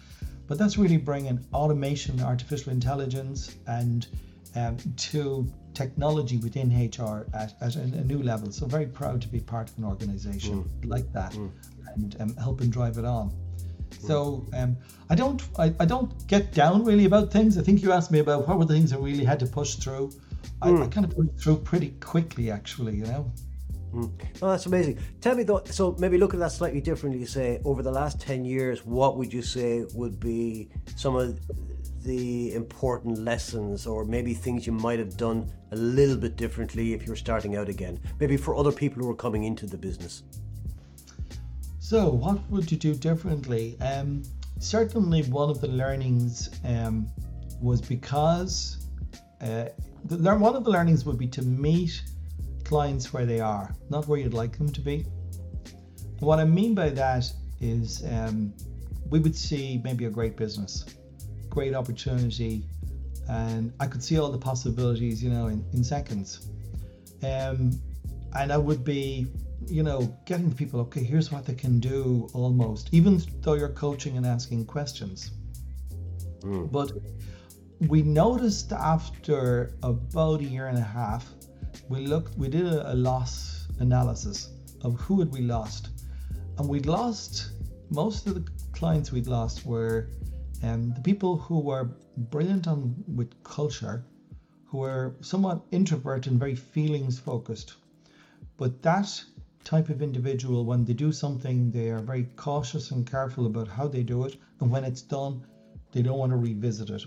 [0.47, 4.07] but that's really bringing automation, artificial intelligence, and
[4.55, 8.51] um, to technology within HR at, at a, a, new level.
[8.51, 10.89] So very proud to be part of an organisation mm.
[10.89, 11.49] like that mm.
[11.95, 13.33] and um, helping drive it on.
[13.99, 14.77] So um,
[15.09, 17.57] I don't I, I don't get down really about things.
[17.57, 19.75] I think you asked me about what were the things I really had to push
[19.75, 20.11] through.
[20.61, 20.83] I, mm.
[20.83, 22.95] I kind of put through pretty quickly, actually.
[22.95, 23.31] You know.
[23.93, 24.11] Mm.
[24.41, 24.97] Oh, that's amazing.
[25.21, 25.61] Tell me though.
[25.65, 27.25] So maybe look at that slightly differently.
[27.25, 31.39] Say over the last ten years, what would you say would be some of
[32.03, 37.03] the important lessons, or maybe things you might have done a little bit differently if
[37.05, 37.99] you were starting out again?
[38.19, 40.23] Maybe for other people who are coming into the business.
[41.93, 43.77] So, what would you do differently?
[43.79, 44.23] Um,
[44.59, 47.07] certainly, one of the learnings um,
[47.61, 48.87] was because
[49.41, 49.65] uh,
[50.05, 52.01] the, one of the learnings would be to meet
[52.63, 55.05] clients where they are, not where you'd like them to be.
[56.01, 58.55] And what I mean by that is um,
[59.11, 60.85] we would see maybe a great business,
[61.47, 62.65] great opportunity,
[63.29, 66.49] and I could see all the possibilities, you know, in, in seconds.
[67.21, 67.79] Um,
[68.35, 69.27] and I would be,
[69.67, 73.69] you know, getting the people, okay, here's what they can do almost, even though you're
[73.69, 75.31] coaching and asking questions.
[76.41, 76.71] Mm.
[76.71, 76.91] But
[77.87, 81.27] we noticed after about a year and a half,
[81.89, 84.49] we looked, we did a, a loss analysis
[84.81, 85.89] of who had we lost,
[86.57, 87.51] and we'd lost
[87.89, 90.09] most of the clients we'd lost were
[90.63, 94.05] um, the people who were brilliant on with culture,
[94.65, 97.75] who were somewhat introvert and very feelings focused.
[98.57, 99.23] But that
[99.63, 103.87] type of individual, when they do something, they are very cautious and careful about how
[103.87, 105.45] they do it, and when it's done,
[105.91, 107.03] they don't want to revisit it.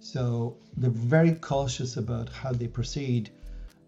[0.00, 3.30] So they're very cautious about how they proceed.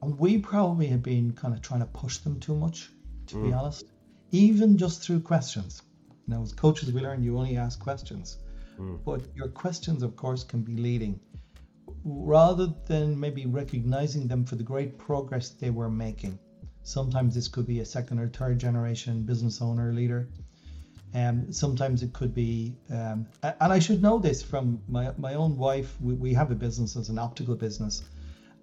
[0.00, 2.90] And we probably have been kind of trying to push them too much,
[3.26, 3.46] to mm.
[3.46, 3.84] be honest,
[4.30, 5.82] even just through questions.
[6.26, 8.38] Know, as coaches, we learn you only ask questions.
[8.78, 8.98] Mm.
[9.04, 11.20] But your questions, of course, can be leading.
[12.04, 16.38] Rather than maybe recognizing them for the great progress they were making.
[16.86, 20.28] Sometimes this could be a second or third generation business owner leader.
[21.14, 25.56] Um, sometimes it could be, um, and I should know this from my, my own
[25.56, 26.00] wife.
[26.00, 28.04] We, we have a business as an optical business,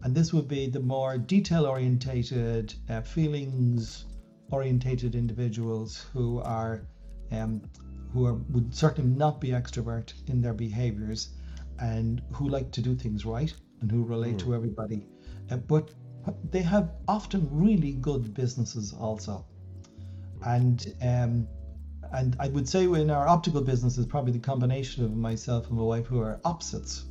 [0.04, 4.06] and this would be the more detail orientated, uh, feelings
[4.52, 6.88] orientated individuals who are
[7.32, 7.62] um,
[8.14, 11.32] who are, would certainly not be extrovert in their behaviors
[11.80, 14.40] and who like to do things right and who relate mm.
[14.46, 15.06] to everybody.
[15.52, 15.90] Uh, but
[16.52, 19.46] they have often really good businesses also.
[20.46, 21.48] And um,
[22.12, 25.78] and I would say in our optical business is probably the combination of myself and
[25.78, 27.06] my wife who are opposites.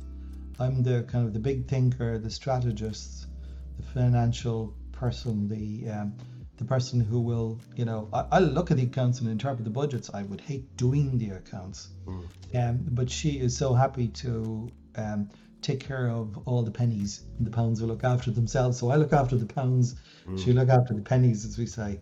[0.59, 3.27] I'm the kind of the big thinker, the strategist,
[3.77, 6.13] the financial person, the um,
[6.57, 9.71] the person who will, you know, I, will look at the accounts and interpret the
[9.71, 10.09] budgets.
[10.13, 12.23] I would hate doing the accounts, mm.
[12.55, 15.29] um, but she is so happy to um,
[15.63, 17.25] take care of all the pennies.
[17.39, 18.77] The pounds will look after themselves.
[18.77, 19.95] So I look after the pounds.
[20.27, 20.43] Mm.
[20.43, 22.01] She look after the pennies, as we say,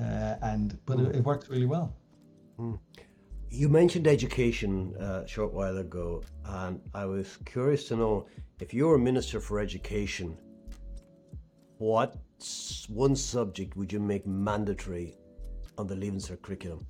[0.00, 1.08] uh, and but mm.
[1.08, 1.96] it, it, works really well.
[2.58, 2.78] Mm.
[3.50, 8.26] You mentioned education uh, a short while ago, and I was curious to know
[8.60, 10.38] if you were minister for education,
[11.78, 12.16] what
[12.88, 15.16] one subject would you make mandatory
[15.78, 16.86] on the Leaving Cert curriculum?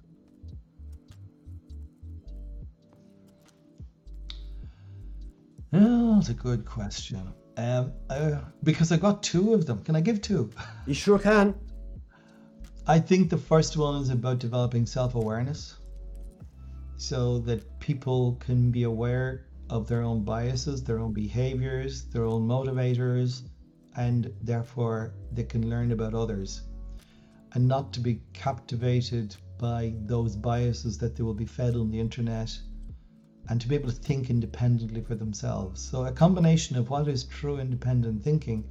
[5.72, 7.32] Oh, that's a good question.
[7.56, 9.82] Um, uh, because I got two of them.
[9.84, 10.50] Can I give two?
[10.86, 11.54] You sure can.
[12.86, 15.76] I think the first one is about developing self awareness
[16.96, 22.46] so that people can be aware of their own biases, their own behaviors, their own
[22.46, 23.42] motivators,
[23.96, 26.62] and therefore they can learn about others
[27.52, 31.98] and not to be captivated by those biases that they will be fed on the
[31.98, 32.56] internet
[33.50, 35.82] and to be able to think independently for themselves.
[35.82, 38.64] So, a combination of what is true independent thinking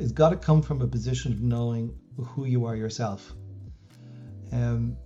[0.00, 3.32] has got to come from a position of knowing who you are yourself.
[4.50, 4.96] Um,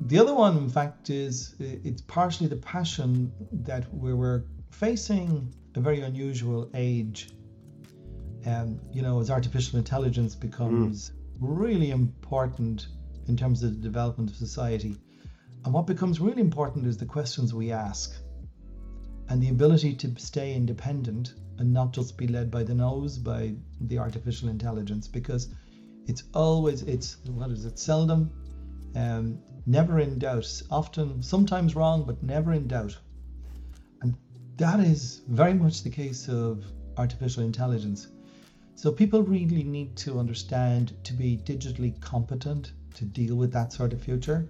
[0.00, 5.80] the other one, in fact, is it's partially the passion that we were facing a
[5.80, 7.28] very unusual age
[8.46, 11.14] um, you know, as artificial intelligence becomes mm.
[11.40, 12.86] really important
[13.26, 14.96] in terms of the development of society.
[15.64, 18.14] And what becomes really important is the questions we ask
[19.28, 23.54] and the ability to stay independent and not just be led by the nose by
[23.82, 25.48] the artificial intelligence because
[26.06, 28.30] it's always it's what is it seldom
[28.96, 32.96] um, never in doubt often sometimes wrong but never in doubt
[34.02, 34.14] and
[34.56, 36.64] that is very much the case of
[36.96, 38.08] artificial intelligence
[38.78, 43.92] so people really need to understand to be digitally competent to deal with that sort
[43.92, 44.48] of future.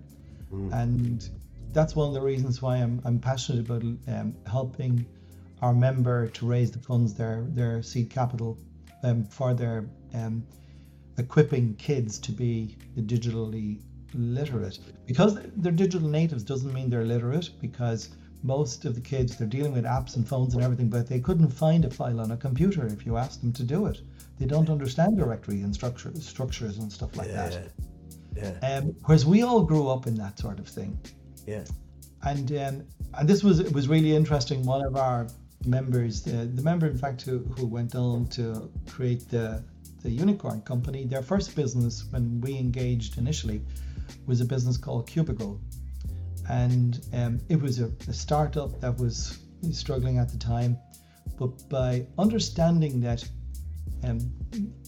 [0.52, 0.72] Mm.
[0.72, 1.30] And
[1.72, 5.07] that's one of the reasons why I'm, I'm passionate about um, helping
[5.61, 8.59] our member to raise the funds, their, their seed capital
[9.02, 10.46] um, for their um,
[11.18, 13.81] equipping kids to be digitally
[14.14, 14.78] literate.
[15.07, 18.11] Because they're digital natives doesn't mean they're literate because
[18.42, 21.50] most of the kids they're dealing with apps and phones and everything, but they couldn't
[21.50, 24.00] find a file on a computer if you asked them to do it.
[24.38, 27.48] They don't understand directory and structure, structures and stuff like yeah.
[27.48, 27.73] that.
[28.37, 28.77] Yeah.
[28.79, 30.98] Um, whereas we all grew up in that sort of thing.
[31.49, 31.65] Yeah.
[32.25, 32.85] And um,
[33.15, 34.67] and this was it was really interesting.
[34.67, 35.29] One of our
[35.65, 39.65] members, the, the member in fact who, who went on to create the
[40.03, 43.63] the unicorn company, their first business when we engaged initially
[44.27, 45.59] was a business called Cubicle,
[46.51, 49.38] and um, it was a, a startup that was
[49.73, 50.77] struggling at the time.
[51.38, 53.25] But by understanding that
[54.05, 54.19] um,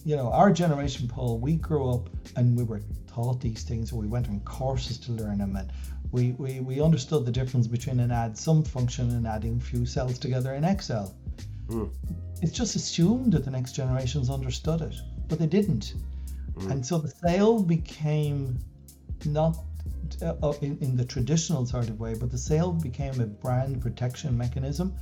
[0.05, 4.01] you know, our generation, Paul, we grew up and we were taught these things, or
[4.01, 5.73] we went on courses to learn them, and
[6.13, 10.19] we, we, we understood the difference between an add sum function and adding few cells
[10.19, 11.15] together in Excel.
[11.69, 11.91] mm.
[12.43, 14.95] it's just assumed that the next generations understood it,
[15.29, 15.95] but they didn't.
[16.57, 16.71] Mm.
[16.71, 18.59] And so the sale became
[19.25, 19.57] not
[20.23, 23.81] uh, uh, in, in the traditional sort of way, but the sale became a brand
[23.81, 24.95] protection mechanism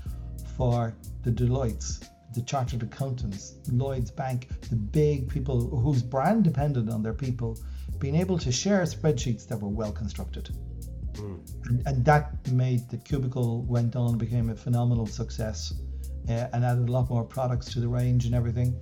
[0.57, 7.03] for the Deloittes, the chartered accountants, Lloyd's Bank, the big people whose brand depended on
[7.03, 7.59] their people
[7.99, 10.51] being able to share spreadsheets that were well constructed.
[11.19, 11.67] Mm.
[11.67, 15.75] And, and, that made the cubicle went on became a phenomenal success
[16.29, 18.75] uh, and added a lot more products to the range and everything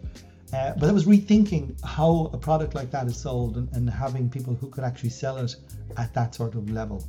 [0.52, 4.30] uh, but I was rethinking how a product like that is sold and, and having
[4.30, 5.56] people who could actually sell it
[5.96, 7.04] at that sort of level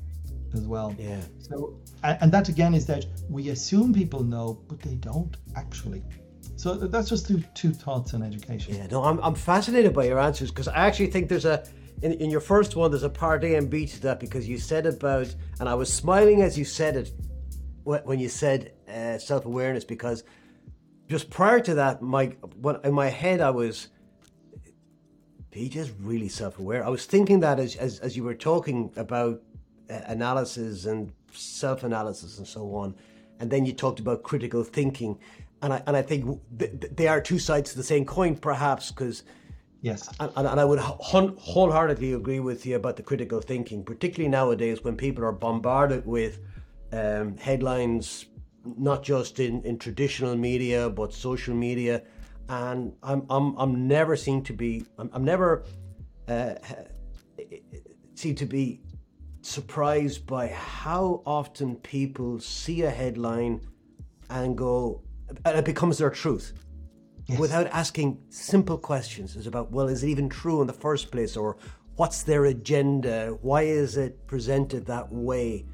[0.54, 0.96] as well.
[0.98, 1.22] Yeah.
[1.40, 6.04] So, and that again is that we assume people know, but they don't actually.
[6.56, 8.76] So that's just two, two thoughts on education.
[8.76, 11.64] Yeah, no, I'm, I'm fascinated by your answers because I actually think there's a,
[12.02, 14.58] in, in your first one, there's a part A and B to that because you
[14.58, 17.14] said about, and I was smiling as you said it
[17.84, 20.24] when you said uh, self awareness because
[21.08, 22.28] just prior to that, my
[22.62, 23.88] when, in my head I was
[25.52, 26.86] he just really self-aware.
[26.86, 29.42] I was thinking that as as, as you were talking about
[29.90, 32.96] uh, analysis and self-analysis and so on,
[33.40, 35.18] and then you talked about critical thinking,
[35.62, 38.92] and I and I think th- they are two sides to the same coin, perhaps,
[38.92, 39.24] because.
[39.82, 40.10] Yes.
[40.20, 44.98] And, and I would wholeheartedly agree with you about the critical thinking, particularly nowadays when
[44.98, 46.40] people are bombarded with
[46.92, 48.26] um, headlines
[48.78, 52.04] not just in, in traditional media but social media
[52.50, 55.64] and I'm, I'm, I'm never seen to be I'm, I'm never
[56.28, 56.56] uh,
[58.16, 58.82] seem to be
[59.42, 63.62] surprised by how often people see a headline
[64.30, 65.02] and go
[65.46, 66.54] and it becomes their truth
[67.28, 67.40] yes.
[67.40, 71.38] without asking simple questions it's about well is it even true in the first place
[71.38, 71.58] or
[71.96, 75.66] what's their agenda why is it presented that way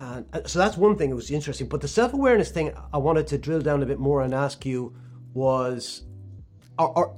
[0.00, 1.68] and uh, so that's one thing that was interesting.
[1.68, 4.66] But the self awareness thing I wanted to drill down a bit more and ask
[4.66, 4.94] you
[5.32, 6.02] was,
[6.78, 7.16] or, or,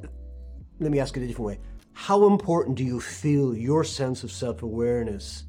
[0.78, 1.60] let me ask it a different way.
[1.92, 5.44] How important do you feel your sense of self awareness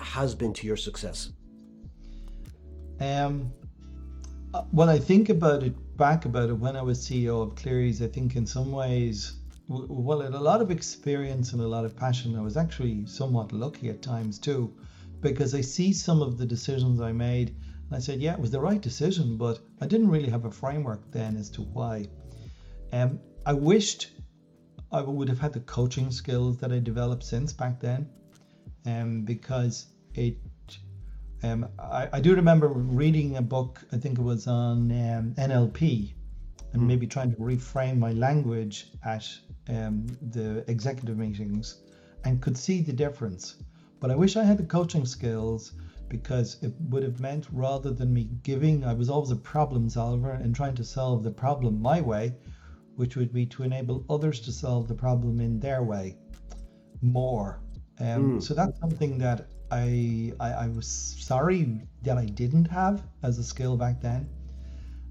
[0.00, 1.32] has been to your success?
[3.00, 3.52] Um,
[4.70, 8.06] when I think about it, back about it, when I was CEO of Clery's, I
[8.06, 12.42] think in some ways, well, a lot of experience and a lot of passion, I
[12.42, 14.72] was actually somewhat lucky at times too
[15.20, 17.48] because I see some of the decisions I made
[17.86, 20.50] and I said, yeah, it was the right decision, but I didn't really have a
[20.50, 22.08] framework then as to why.
[22.92, 24.10] Um, I wished
[24.92, 28.08] I would have had the coaching skills that I developed since back then,
[28.84, 30.38] um, because it.
[31.42, 33.84] Um, I, I do remember reading a book.
[33.92, 36.12] I think it was on um, NLP,
[36.72, 36.86] and mm.
[36.86, 39.28] maybe trying to reframe my language at
[39.68, 41.82] um, the executive meetings,
[42.24, 43.56] and could see the difference.
[44.00, 45.72] But I wish I had the coaching skills
[46.08, 50.30] because it would have meant rather than me giving, I was always a problem solver
[50.30, 52.34] and trying to solve the problem my way,
[52.94, 56.16] which would be to enable others to solve the problem in their way
[57.02, 57.60] more.
[57.98, 58.42] Um, mm.
[58.42, 63.44] So that's something that I, I, I was sorry that I didn't have as a
[63.44, 64.28] skill back then.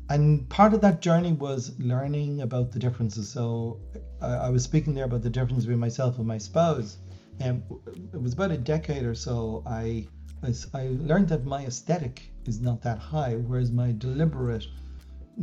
[0.10, 3.28] And part of that journey was learning about the differences.
[3.30, 3.80] So
[4.22, 6.98] I, I was speaking there about the difference between myself and my spouse.
[7.40, 7.64] And
[8.14, 10.08] it was about a decade or so, I,
[10.74, 14.66] I learned that my aesthetic is not that high, whereas my deliberate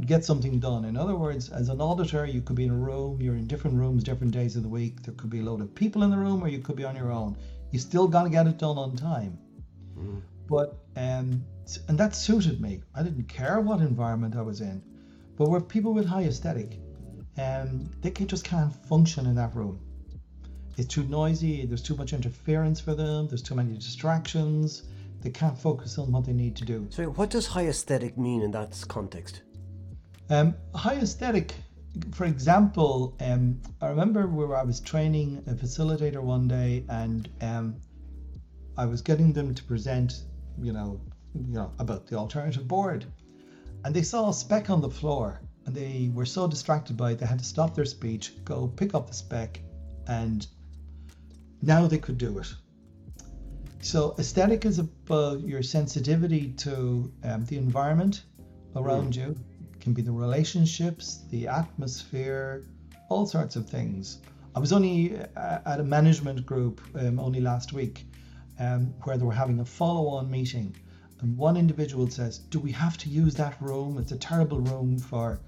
[0.07, 0.85] get something done.
[0.85, 3.77] In other words, as an auditor, you could be in a room, you're in different
[3.77, 5.03] rooms, different days of the week.
[5.03, 6.97] There could be a load of people in the room, or you could be on
[6.97, 7.37] your own.
[7.73, 9.39] You still to get it done on time.
[9.99, 10.23] Mm.
[10.49, 11.45] But um,
[11.89, 12.83] and that suited me.
[12.95, 14.83] I didn't care what environment I was in.
[15.37, 16.79] But with people with high aesthetic,
[17.39, 19.81] um, they can, just can't function in that room
[20.77, 24.85] it's too noisy, there's too much interference for them, there's too many distractions,
[25.21, 26.87] they can't focus on what they need to do.
[26.91, 29.43] So, what does high aesthetic mean in that context?
[30.31, 31.55] Um, high aesthetic,
[32.13, 37.77] for example, um, I remember where I was training a facilitator one day and um,
[38.77, 40.25] I was getting them to present,
[40.61, 41.01] you know,
[41.35, 43.05] you know, about the alternative board.
[43.85, 47.19] And they saw a speck on the floor and they were so distracted by it
[47.19, 49.61] they had to stop their speech, go pick up the speck
[50.07, 50.47] and
[51.61, 52.53] now they could do it.
[53.81, 58.23] So aesthetic is about your sensitivity to um, the environment
[58.77, 59.17] around mm.
[59.17, 59.37] you.
[59.83, 62.63] Can be the relationships, the atmosphere,
[63.09, 64.21] all sorts of things.
[64.55, 68.07] I was only uh, at a management group um, only last week
[68.61, 70.77] um, where they were having a follow-on meeting,
[71.21, 73.99] and one individual says, "Do we have to use that room?
[73.99, 75.41] It's a terrible room for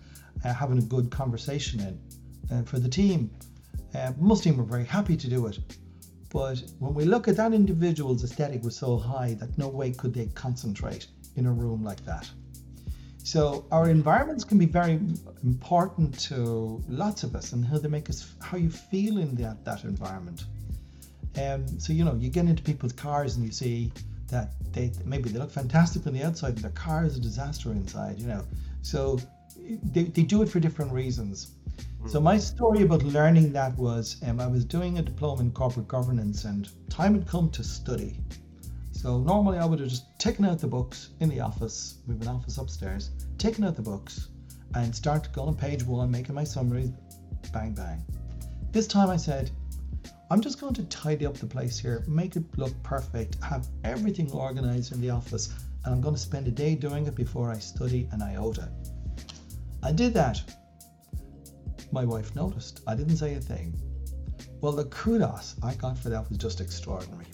[0.45, 1.95] uh, having a good conversation in
[2.51, 3.31] uh, for the team."
[3.95, 5.61] Uh, most team were very happy to do it,
[6.31, 10.13] but when we look at that individual's aesthetic was so high that no way could
[10.13, 11.07] they concentrate
[11.37, 12.29] in a room like that.
[13.25, 15.01] So our environments can be very
[15.43, 19.65] important to lots of us and how they make us, how you feel in that,
[19.65, 20.45] that environment.
[21.43, 23.91] Um, so, you know, you get into people's cars and you see
[24.29, 27.73] that they maybe they look fantastic on the outside and their car is a disaster
[27.73, 28.45] inside, you know.
[28.83, 29.19] So
[29.57, 31.53] they, they do it for different reasons.
[32.07, 35.89] So my story about learning that was um, I was doing a diploma in corporate
[35.89, 38.19] governance and time had come to study.
[39.05, 41.99] So normally I would have just taken out the books in the office.
[42.07, 43.11] We have an office upstairs.
[43.37, 44.31] Taken out the books
[44.75, 46.91] and start going on page one, making my summaries.
[47.53, 48.03] Bang bang.
[48.73, 49.51] This time I said,
[50.31, 54.33] I'm just going to tidy up the place here, make it look perfect, have everything
[54.33, 55.53] organized in the office,
[55.85, 58.71] and I'm going to spend a day doing it before I study an iota.
[59.83, 60.41] I did that.
[61.93, 62.81] My wife noticed.
[62.87, 63.79] I didn't say a thing.
[64.63, 67.27] Well, the kudos I got for that was just extraordinary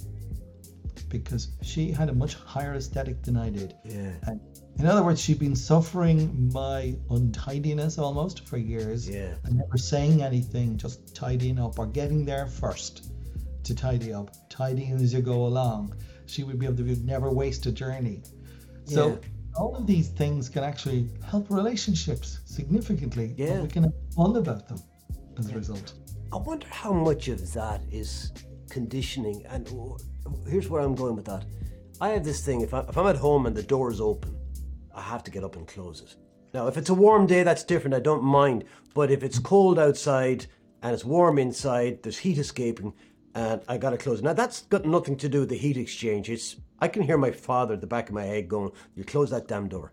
[1.10, 3.74] because she had a much higher aesthetic than I did.
[3.84, 4.12] Yeah.
[4.22, 4.40] And
[4.78, 9.34] in other words, she'd been suffering my untidiness almost for years Yeah.
[9.44, 13.12] and never saying anything, just tidying up or getting there first
[13.64, 15.94] to tidy up, tidying as you go along.
[16.26, 18.22] She would be able to never waste a journey.
[18.84, 19.16] So Yeah.
[19.56, 23.34] all of these things can actually help relationships significantly.
[23.36, 23.60] Yeah.
[23.62, 24.78] we can have fun about them
[25.38, 25.92] as a result.
[26.32, 28.32] I wonder how much of that is
[28.70, 29.44] conditioning.
[29.46, 29.68] And
[30.48, 31.44] here's where I'm going with that.
[32.00, 34.36] I have this thing if, I, if I'm at home and the door is open,
[34.94, 36.16] I have to get up and close it.
[36.52, 37.94] Now, if it's a warm day, that's different.
[37.94, 38.64] I don't mind.
[38.94, 40.46] But if it's cold outside
[40.82, 42.92] and it's warm inside, there's heat escaping,
[43.34, 44.24] and I got to close it.
[44.24, 46.28] Now, that's got nothing to do with the heat exchange.
[46.28, 49.30] It's I can hear my father at the back of my head going, "You close
[49.30, 49.92] that damn door."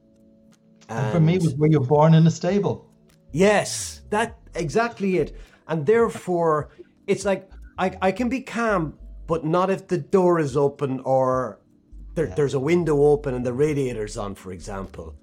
[0.89, 2.89] And for me, it was where you're born in a stable.
[3.33, 5.35] Yes, that exactly it.
[5.67, 6.71] And therefore,
[7.05, 11.59] it's like I, I can be calm, but not if the door is open or
[12.15, 15.15] there, there's a window open and the radiator's on, for example.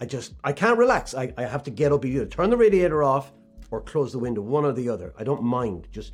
[0.00, 1.14] I just I can't relax.
[1.14, 3.32] I, I have to get up either turn the radiator off
[3.70, 5.14] or close the window, one or the other.
[5.18, 5.88] I don't mind.
[5.90, 6.12] Just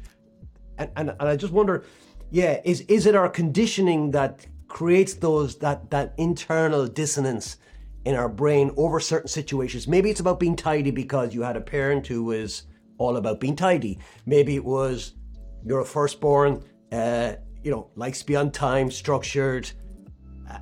[0.78, 1.84] and, and, and I just wonder,
[2.30, 7.58] yeah, is is it our conditioning that creates those that that internal dissonance
[8.04, 9.88] in our brain over certain situations?
[9.88, 12.64] Maybe it's about being tidy because you had a parent who was
[12.98, 13.98] all about being tidy.
[14.26, 15.14] Maybe it was
[15.64, 16.62] you're a firstborn,
[16.92, 19.70] uh, you know, likes to be on time, structured,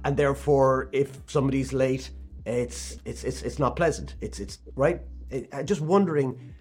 [0.04, 2.10] and therefore, if somebody's late,
[2.46, 4.14] it's it's it's it's not pleasant.
[4.20, 5.00] It's it's right.
[5.30, 6.54] It, just wondering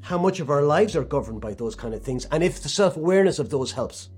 [0.00, 2.68] how much of our lives are governed by those kind of things, and if the
[2.68, 4.10] self awareness of those helps.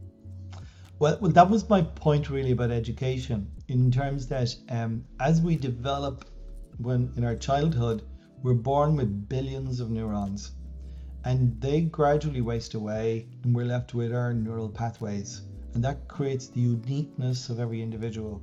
[0.98, 5.54] Well, well, that was my point really about education, in terms that um, as we
[5.56, 6.24] develop,
[6.78, 8.02] when in our childhood,
[8.42, 10.52] we're born with billions of neurons,
[11.26, 15.42] and they gradually waste away, and we're left with our neural pathways,
[15.74, 18.40] and that creates the uniqueness of every individual.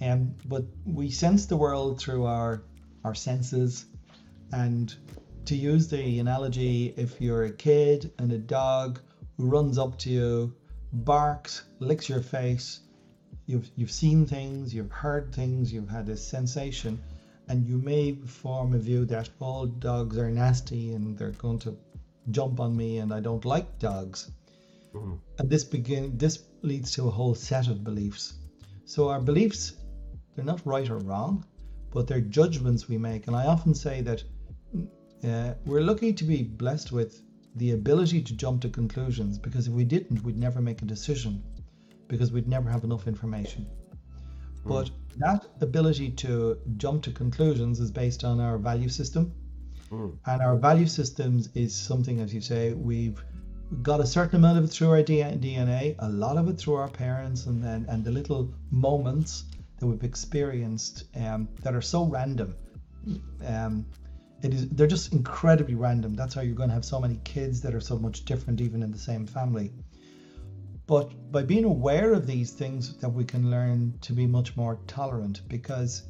[0.00, 2.62] Um, but we sense the world through our
[3.02, 3.86] our senses,
[4.52, 4.94] and
[5.46, 9.00] to use the analogy, if you're a kid and a dog
[9.36, 10.54] runs up to you
[10.92, 12.78] barks, licks your face.
[13.46, 17.00] You've you've seen things, you've heard things, you've had a sensation,
[17.48, 21.76] and you may form a view that all dogs are nasty and they're going to
[22.30, 24.30] jump on me, and I don't like dogs.
[25.38, 28.34] And this begin this leads to a whole set of beliefs.
[28.84, 29.74] So our beliefs,
[30.34, 31.44] they're not right or wrong,
[31.92, 33.26] but they're judgments we make.
[33.26, 34.22] And I often say that
[35.24, 37.22] uh, we're lucky to be blessed with
[37.56, 41.42] the ability to jump to conclusions because if we didn't, we'd never make a decision
[42.08, 43.66] because we'd never have enough information.
[44.64, 49.32] But that ability to jump to conclusions is based on our value system.
[49.90, 53.22] And our value systems is something, as you say, we've
[53.82, 56.88] got a certain amount of it through our DNA, a lot of it through our
[56.88, 59.44] parents, and then and the little moments
[59.78, 62.54] that we've experienced um, that are so random.
[63.46, 63.86] Um,
[64.42, 66.14] it is they're just incredibly random.
[66.14, 68.82] That's how you're going to have so many kids that are so much different, even
[68.82, 69.72] in the same family.
[70.86, 74.78] But by being aware of these things, that we can learn to be much more
[74.86, 75.42] tolerant.
[75.48, 76.04] Because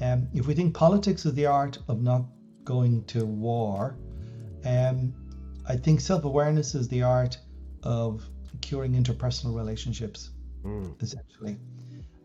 [0.00, 2.24] um, if we think politics is the art of not
[2.66, 3.96] going to war,
[4.66, 5.14] um,
[5.66, 7.38] I think self-awareness is the art
[7.82, 8.28] of
[8.60, 10.30] curing interpersonal relationships,
[11.00, 11.56] essentially.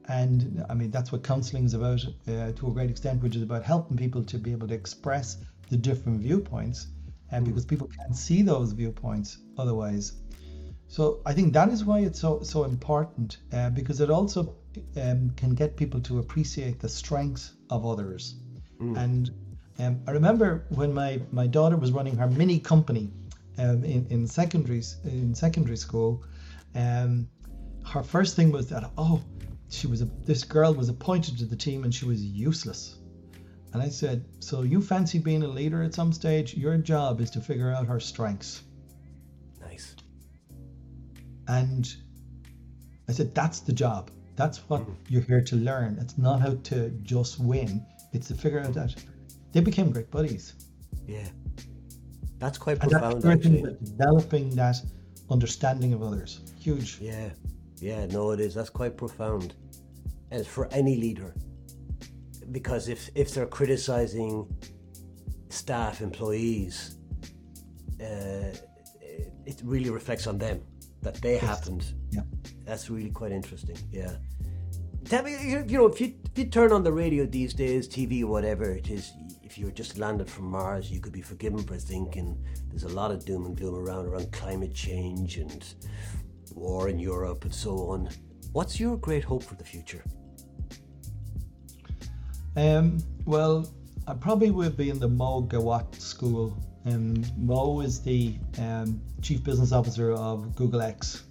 [0.10, 3.44] And I mean that's what counselling is about uh, to a great extent, which is
[3.44, 5.38] about helping people to be able to express
[5.70, 6.88] the different viewpoints,
[7.32, 10.14] and because people can't see those viewpoints otherwise.
[10.88, 14.56] So I think that is why it's so so important uh, because it also
[14.98, 18.36] um, can get people to appreciate the strengths of others.
[18.98, 19.30] And
[19.80, 23.10] um, I remember when my, my daughter was running her mini company
[23.58, 26.24] um, in in secondary in secondary school,
[26.76, 27.28] um,
[27.86, 29.22] her first thing was that oh,
[29.70, 32.96] she was a, this girl was appointed to the team and she was useless.
[33.74, 36.56] And I said, So you fancy being a leader at some stage?
[36.56, 38.64] Your job is to figure out her strengths.
[39.62, 39.96] Nice.
[41.48, 41.94] And
[43.08, 44.12] I said, That's the job.
[44.36, 44.96] That's what mm.
[45.08, 45.98] you're here to learn.
[46.02, 48.96] It's not how to just win, it's to figure out that.
[49.52, 50.54] They became great buddies.
[51.08, 51.28] Yeah.
[52.40, 53.22] That's quite profound.
[53.22, 53.78] That's actually.
[53.84, 54.78] Developing that
[55.30, 56.42] understanding of others.
[56.60, 57.00] Huge.
[57.00, 57.30] Yeah.
[57.80, 58.54] Yeah, no, it is.
[58.54, 59.56] That's quite profound.
[60.32, 61.34] And for any leader.
[62.52, 64.48] Because if, if they're criticizing
[65.50, 66.98] staff, employees,
[68.00, 68.56] uh,
[69.46, 70.62] it really reflects on them
[71.02, 71.44] that they yes.
[71.44, 71.86] happened.
[72.12, 72.22] Yeah.
[72.66, 73.78] That's really quite interesting.
[73.92, 74.16] Yeah.
[75.06, 78.24] Tell me, you know, if you, if you turn on the radio these days, TV,
[78.24, 79.12] whatever it is,
[79.52, 82.96] if you were just landed from Mars, you could be forgiven for thinking there's a
[83.02, 85.74] lot of doom and gloom around around climate change and
[86.56, 88.10] war in Europe and so on.
[88.54, 90.06] What's your great hope for the future?
[92.56, 93.70] Um, well,
[94.08, 96.58] I probably would be in the Mo Gawdat school.
[96.86, 101.24] Um, Mo is the um, chief business officer of Google X,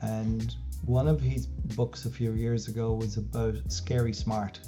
[0.00, 0.52] and
[0.84, 4.58] one of his books a few years ago was about Scary Smart.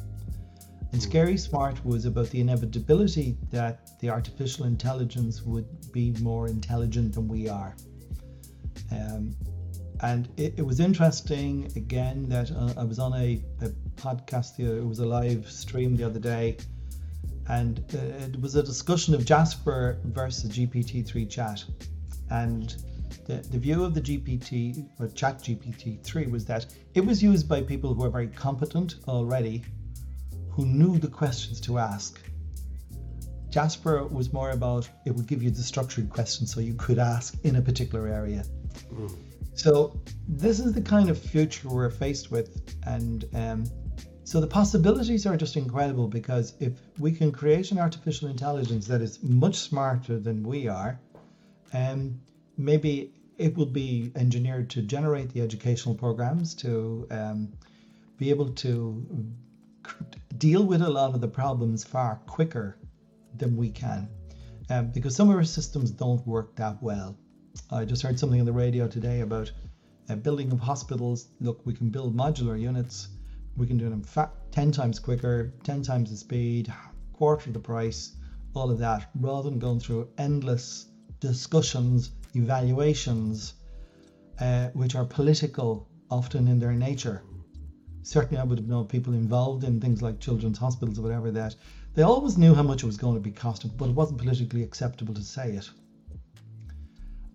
[0.92, 7.14] And Scary Smart was about the inevitability that the artificial intelligence would be more intelligent
[7.14, 7.76] than we are.
[8.90, 9.36] Um,
[10.00, 14.82] and it, it, was interesting again that uh, I was on a, a podcast, it
[14.82, 16.56] was a live stream the other day,
[17.48, 21.64] and uh, it was a discussion of Jasper versus GPT-3 chat.
[22.30, 22.74] And
[23.26, 27.60] the, the view of the GPT or chat GPT-3 was that it was used by
[27.60, 29.64] people who are very competent already
[30.58, 32.20] who knew the questions to ask.
[33.48, 37.36] Jasper was more about it would give you the structured questions so you could ask
[37.44, 38.42] in a particular area.
[38.92, 39.14] Mm.
[39.54, 43.66] So this is the kind of future we're faced with, and um,
[44.24, 49.00] so the possibilities are just incredible because if we can create an artificial intelligence that
[49.00, 50.98] is much smarter than we are,
[51.72, 52.20] um,
[52.56, 57.48] maybe it will be engineered to generate the educational programs to um,
[58.16, 59.06] be able to
[60.36, 62.76] deal with a lot of the problems far quicker
[63.36, 64.08] than we can
[64.70, 67.16] um, because some of our systems don't work that well.
[67.70, 69.50] I just heard something on the radio today about
[70.08, 71.28] uh, building of hospitals.
[71.40, 73.08] Look, we can build modular units,
[73.56, 76.72] we can do them fa- 10 times quicker, 10 times the speed,
[77.12, 78.16] quarter the price,
[78.54, 80.86] all of that, rather than going through endless
[81.20, 83.54] discussions, evaluations,
[84.40, 87.22] uh, which are political often in their nature
[88.02, 91.54] certainly I would have known people involved in things like children's hospitals or whatever that
[91.94, 94.62] they always knew how much it was going to be costing, but it wasn't politically
[94.62, 95.68] acceptable to say it.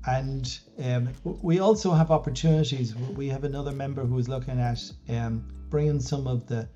[0.06, 2.96] And um, we also have opportunities.
[2.96, 6.68] We have another member who is looking at um, bringing some of the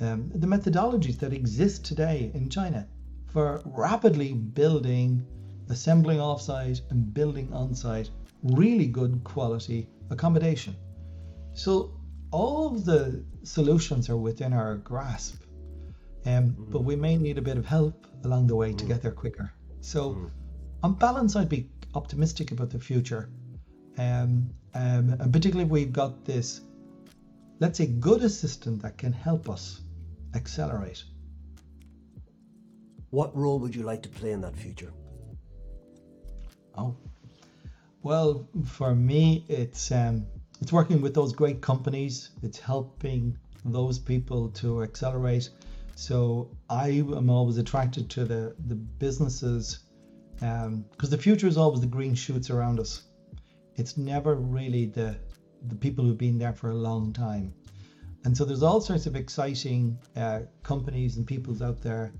[0.00, 2.88] um, the methodologies that exist today in China
[3.26, 5.26] for rapidly building,
[5.68, 8.10] assembling offsite and building on-site
[8.42, 10.74] really good quality accommodation.
[11.52, 11.99] So
[12.30, 15.42] all of the solutions are within our grasp,
[16.26, 16.70] um, mm.
[16.70, 18.78] but we may need a bit of help along the way mm.
[18.78, 19.52] to get there quicker.
[19.80, 20.30] So, mm.
[20.82, 23.30] on balance, I'd be optimistic about the future,
[23.98, 26.60] um, um, and particularly if we've got this,
[27.58, 29.80] let's say, good assistant that can help us
[30.34, 31.02] accelerate.
[33.10, 34.92] What role would you like to play in that future?
[36.76, 36.94] Oh,
[38.02, 40.26] well, for me, it's um,
[40.60, 42.30] it's working with those great companies.
[42.42, 45.50] It's helping those people to accelerate.
[45.94, 49.80] So I am always attracted to the the businesses
[50.34, 53.02] because um, the future is always the green shoots around us.
[53.76, 55.16] It's never really the
[55.68, 57.52] the people who've been there for a long time.
[58.24, 62.12] And so there's all sorts of exciting uh, companies and peoples out there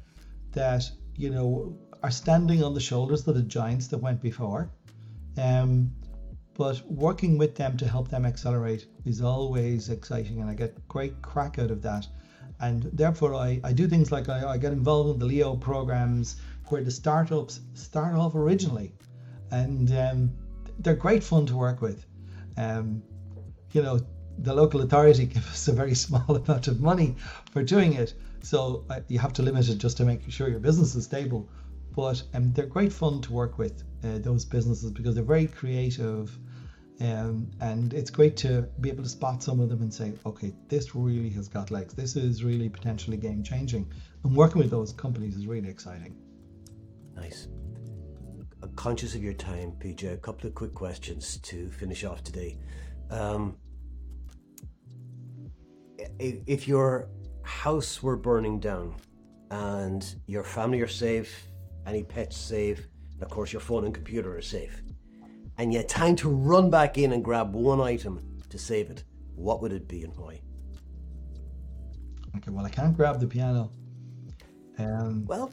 [0.52, 4.70] that you know are standing on the shoulders of the giants that went before.
[5.36, 5.92] Um,
[6.60, 11.22] but working with them to help them accelerate is always exciting and I get great
[11.22, 12.06] crack out of that.
[12.60, 16.36] And therefore, I, I do things like I, I get involved in the LEO programs
[16.68, 18.92] where the startups start off originally
[19.50, 20.30] and um,
[20.80, 22.04] they're great fun to work with.
[22.58, 23.02] Um,
[23.72, 23.98] you know,
[24.36, 27.16] the local authority gives us a very small amount of money
[27.52, 28.12] for doing it.
[28.42, 31.48] So uh, you have to limit it just to make sure your business is stable.
[31.96, 36.38] But um, they're great fun to work with, uh, those businesses, because they're very creative
[37.00, 40.52] um, and it's great to be able to spot some of them and say, okay,
[40.68, 41.94] this really has got legs.
[41.94, 43.90] This is really potentially game changing.
[44.22, 46.14] And working with those companies is really exciting.
[47.16, 47.48] Nice.
[48.76, 50.12] Conscious of your time, PJ.
[50.12, 52.58] A couple of quick questions to finish off today.
[53.10, 53.56] Um,
[56.18, 57.08] if your
[57.42, 58.94] house were burning down
[59.50, 61.46] and your family are safe,
[61.86, 64.82] any pets safe, and of course your phone and computer are safe.
[65.60, 69.04] And you had time to run back in and grab one item to save it.
[69.34, 70.40] What would it be and why?
[72.34, 73.70] Okay, well, I can't grab the piano.
[74.78, 75.52] Um, Well,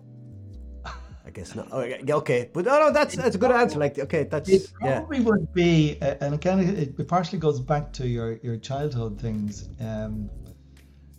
[0.86, 1.68] I guess not.
[1.74, 2.50] Oh, Okay, okay.
[2.54, 3.78] but no, no, that's that's a good answer.
[3.80, 5.00] Like, okay, that's it yeah.
[5.00, 8.56] probably would be, uh, and it kind of it partially goes back to your your
[8.56, 9.68] childhood things.
[9.82, 10.30] Um,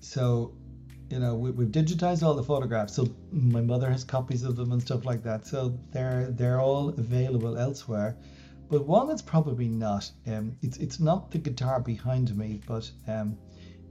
[0.01, 0.55] so,
[1.11, 4.73] you know, we, we've digitized all the photographs, so my mother has copies of them
[4.73, 5.47] and stuff like that.
[5.47, 8.17] So they're they're all available elsewhere.
[8.71, 10.11] But one that's probably not.
[10.27, 13.39] Um, it's it's not the guitar behind me, but um,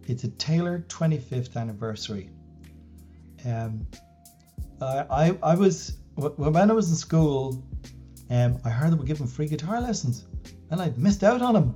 [0.05, 2.29] it's a Taylor 25th anniversary.
[3.45, 3.87] Um,
[4.81, 7.63] I, I, I was when I was in school,
[8.29, 10.25] um, I heard they were giving free guitar lessons,
[10.69, 11.73] and I'd missed out on them.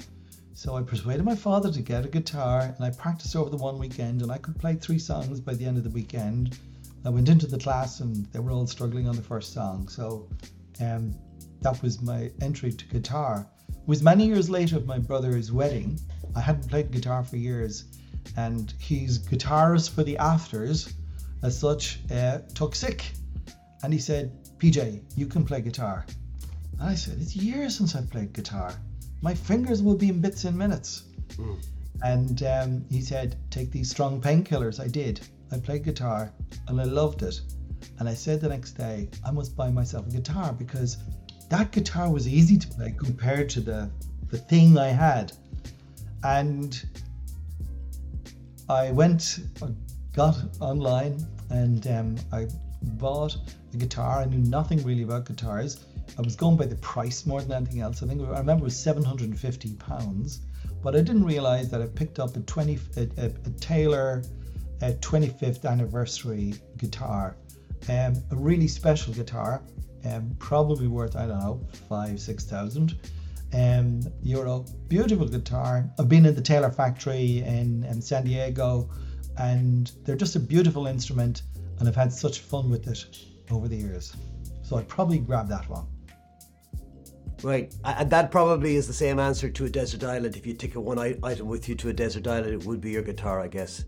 [0.54, 3.80] So I persuaded my father to get a guitar, and I practiced over the one
[3.80, 6.60] weekend, and I could play three songs by the end of the weekend.
[7.04, 9.88] I went into the class, and they were all struggling on the first song.
[9.88, 10.30] So
[10.80, 11.16] um,
[11.62, 13.48] that was my entry to guitar.
[13.70, 16.00] It was many years later of my brother's wedding.
[16.36, 17.86] I hadn't played guitar for years,
[18.36, 20.94] and he's guitarist for the afters,
[21.44, 23.12] as such, uh, took sick,
[23.84, 26.06] and he said, "PJ, you can play guitar."
[26.80, 28.74] And I said, "It's years since I've played guitar.
[29.22, 31.04] My fingers will be in bits in minutes."
[32.04, 35.20] And um, he said, "Take these strong painkillers." I did.
[35.52, 36.32] I played guitar,
[36.68, 37.42] and I loved it.
[38.00, 40.98] And I said the next day, I must buy myself a guitar because
[41.52, 43.90] that guitar was easy to play compared to the
[44.30, 45.34] the thing I had.
[46.24, 46.82] And
[48.70, 49.68] I went, I
[50.14, 52.48] got online, and um, I
[52.82, 53.36] bought
[53.74, 54.22] a guitar.
[54.22, 55.86] I knew nothing really about guitars.
[56.18, 58.02] I was going by the price more than anything else.
[58.02, 60.40] I think I remember it was 750 pounds,
[60.82, 64.24] but I didn't realize that I picked up a 20 a, a, a Taylor
[64.82, 67.36] a 25th anniversary guitar,
[67.90, 69.62] um, a really special guitar,
[70.06, 72.98] um, probably worth I don't know five six thousand
[73.54, 74.66] um, euro.
[74.88, 75.90] Beautiful guitar.
[76.00, 78.90] I've been in the Taylor factory in, in San Diego,
[79.38, 81.44] and they're just a beautiful instrument,
[81.80, 83.18] and I've had such fun with it
[83.50, 84.16] over the years.
[84.64, 85.88] So I'd probably grab that one.
[87.44, 90.36] Right, and that probably is the same answer to a desert island.
[90.36, 92.92] If you take a one item with you to a desert island, it would be
[92.92, 93.84] your guitar, I guess.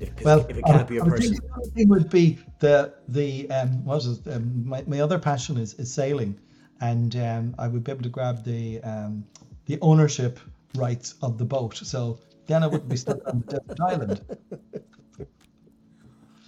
[0.00, 1.30] If, 'cause Well, if it can't I- be a I person.
[1.34, 4.32] think the other thing would be the the um, what is it?
[4.32, 6.38] Um, my, my other passion is, is sailing,
[6.80, 9.24] and um, I would be able to grab the um,
[9.66, 10.38] the ownership
[10.74, 11.76] rights of the boat.
[11.76, 14.20] So then I wouldn't be stuck on the desert island.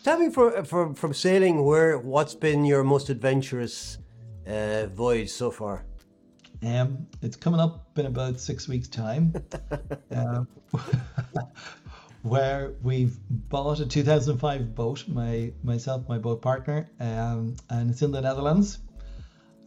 [0.05, 3.99] Tell me for, for, from sailing, where what's been your most adventurous
[4.47, 5.85] uh, voyage so far?
[6.65, 9.35] Um, it's coming up in about six weeks' time,
[10.17, 10.45] uh,
[12.23, 18.13] where we've bought a 2005 boat, my myself, my boat partner, um, and it's in
[18.13, 18.79] the Netherlands.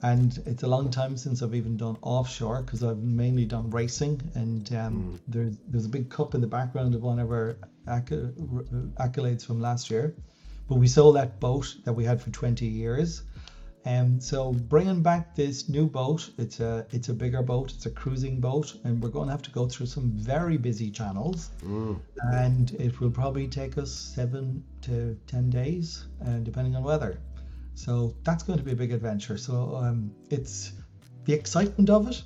[0.03, 4.19] And it's a long time since I've even done offshore because I've mainly done racing.
[4.33, 9.45] And um, there's there's a big cup in the background of one of our accolades
[9.45, 10.15] from last year.
[10.67, 13.23] But we sold that boat that we had for 20 years.
[13.85, 17.89] Um, so bringing back this new boat, it's a it's a bigger boat, it's a
[17.89, 21.49] cruising boat, and we're going to have to go through some very busy channels,
[22.33, 27.19] and it will probably take us seven to ten days, uh, depending on weather.
[27.73, 29.37] So that's going to be a big adventure.
[29.37, 30.73] So um, it's
[31.25, 32.23] the excitement of it,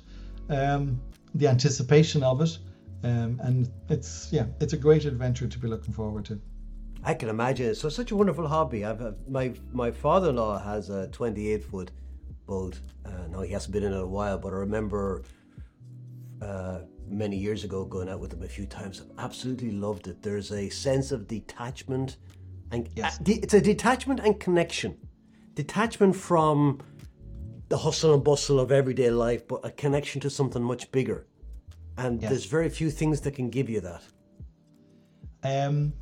[0.50, 1.00] um,
[1.34, 2.58] the anticipation of it,
[3.04, 6.40] um, and it's yeah, it's a great adventure to be looking forward to.
[7.06, 8.84] I can imagine it's so such a wonderful hobby.
[8.84, 11.92] I've uh, my my father-in-law has a 28 foot
[12.46, 12.80] boat.
[13.04, 15.22] Uh, no, he hasn't been in it a while, but I remember
[16.42, 19.00] uh, many years ago going out with him a few times.
[19.00, 20.20] I've absolutely loved it.
[20.20, 22.16] There's a sense of detachment,
[22.72, 23.20] and Yes.
[23.20, 24.96] uh, it's a detachment and connection.
[25.54, 26.80] Detachment from
[27.68, 31.28] the hustle and bustle of everyday life, but a connection to something much bigger.
[31.96, 32.30] And Yes.
[32.30, 34.02] there's very few things that can give you that.
[35.44, 35.92] Um,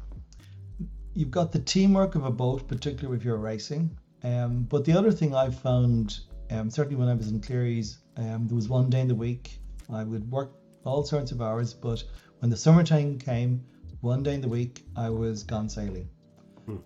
[1.14, 3.96] you've got the teamwork of a boat, particularly if you're racing.
[4.22, 8.46] Um, but the other thing I found, um, certainly when I was in Clery's, um,
[8.46, 9.58] there was one day in the week
[9.92, 10.52] I would work
[10.84, 12.02] all sorts of hours, but
[12.40, 13.64] when the summertime came,
[14.00, 16.08] one day in the week I was gone sailing.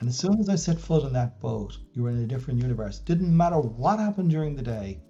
[0.01, 2.61] And as soon as I set foot on that boat, you were in a different
[2.61, 2.99] universe.
[2.99, 5.01] Didn't matter what happened during the day,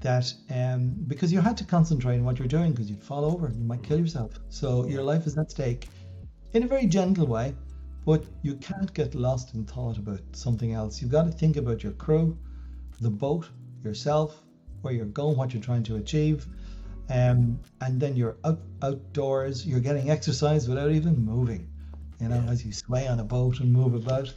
[0.00, 3.46] that um, because you had to concentrate on what you're doing because you'd fall over,
[3.46, 4.38] and you might kill yourself.
[4.50, 5.88] So your life is at stake
[6.52, 7.54] in a very gentle way,
[8.08, 11.02] but you can't get lost in thought about something else.
[11.02, 12.38] You've got to think about your crew,
[13.02, 13.50] the boat,
[13.84, 14.40] yourself,
[14.80, 16.46] where you're going, what you're trying to achieve.
[17.10, 21.68] Um, and then you're out, outdoors, you're getting exercise without even moving,
[22.18, 24.32] you know, as you sway on a boat and move about.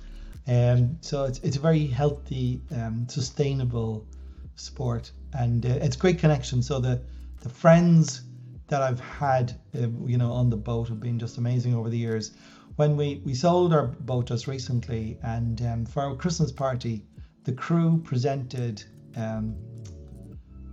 [0.49, 4.05] Um, so it's, it's a very healthy, um, sustainable
[4.55, 6.61] sport, and uh, it's great connection.
[6.61, 7.01] So the
[7.39, 8.23] the friends
[8.67, 11.97] that I've had, uh, you know, on the boat have been just amazing over the
[11.97, 12.31] years.
[12.81, 17.05] When we we sold our boat just recently, and um, for our Christmas party,
[17.43, 18.83] the crew presented
[19.15, 19.55] um,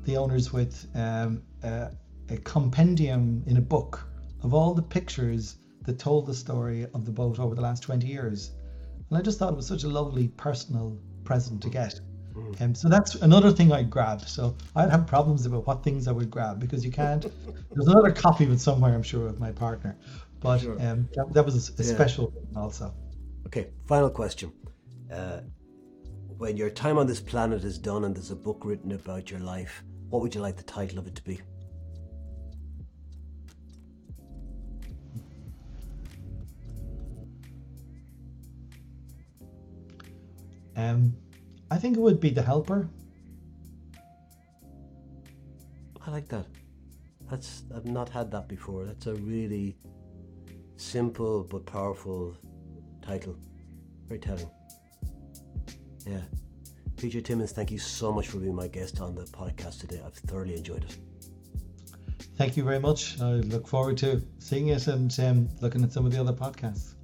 [0.05, 1.91] the owners with um, a,
[2.31, 4.09] a compendium in a book
[4.43, 8.07] of all the pictures that told the story of the boat over the last 20
[8.07, 8.53] years.
[9.11, 12.01] And I just thought it was such a lovely personal present to get.
[12.35, 12.61] Mm.
[12.63, 14.23] Um, so that's another thing I'd grab.
[14.23, 17.23] So I'd have problems about what things I would grab because you can't.
[17.23, 19.95] There's another copy of it somewhere, I'm sure, with my partner.
[20.41, 20.81] But sure.
[20.81, 21.95] um, that, that, was a, a yeah.
[21.95, 22.95] special also.
[23.47, 24.53] Okay, final question.
[25.13, 25.41] Uh,
[26.37, 29.41] when your time on this planet is done and there's a book written about your
[29.41, 31.41] life, what would you like the title of it to be?
[40.77, 41.13] Um,
[41.73, 42.89] I think it would be The Helper.
[46.07, 46.47] I like that.
[47.29, 48.87] That's I've not had that before.
[48.87, 49.77] That's a really
[50.79, 52.37] simple but powerful
[53.03, 53.37] title.
[54.07, 54.51] Very telling.
[56.07, 56.21] Yeah.
[56.97, 60.01] Peter Timmins, thank you so much for being my guest on the podcast today.
[60.05, 60.97] I've thoroughly enjoyed it.
[62.37, 63.21] Thank you very much.
[63.21, 66.95] I look forward to seeing it and um, looking at some of the other podcasts.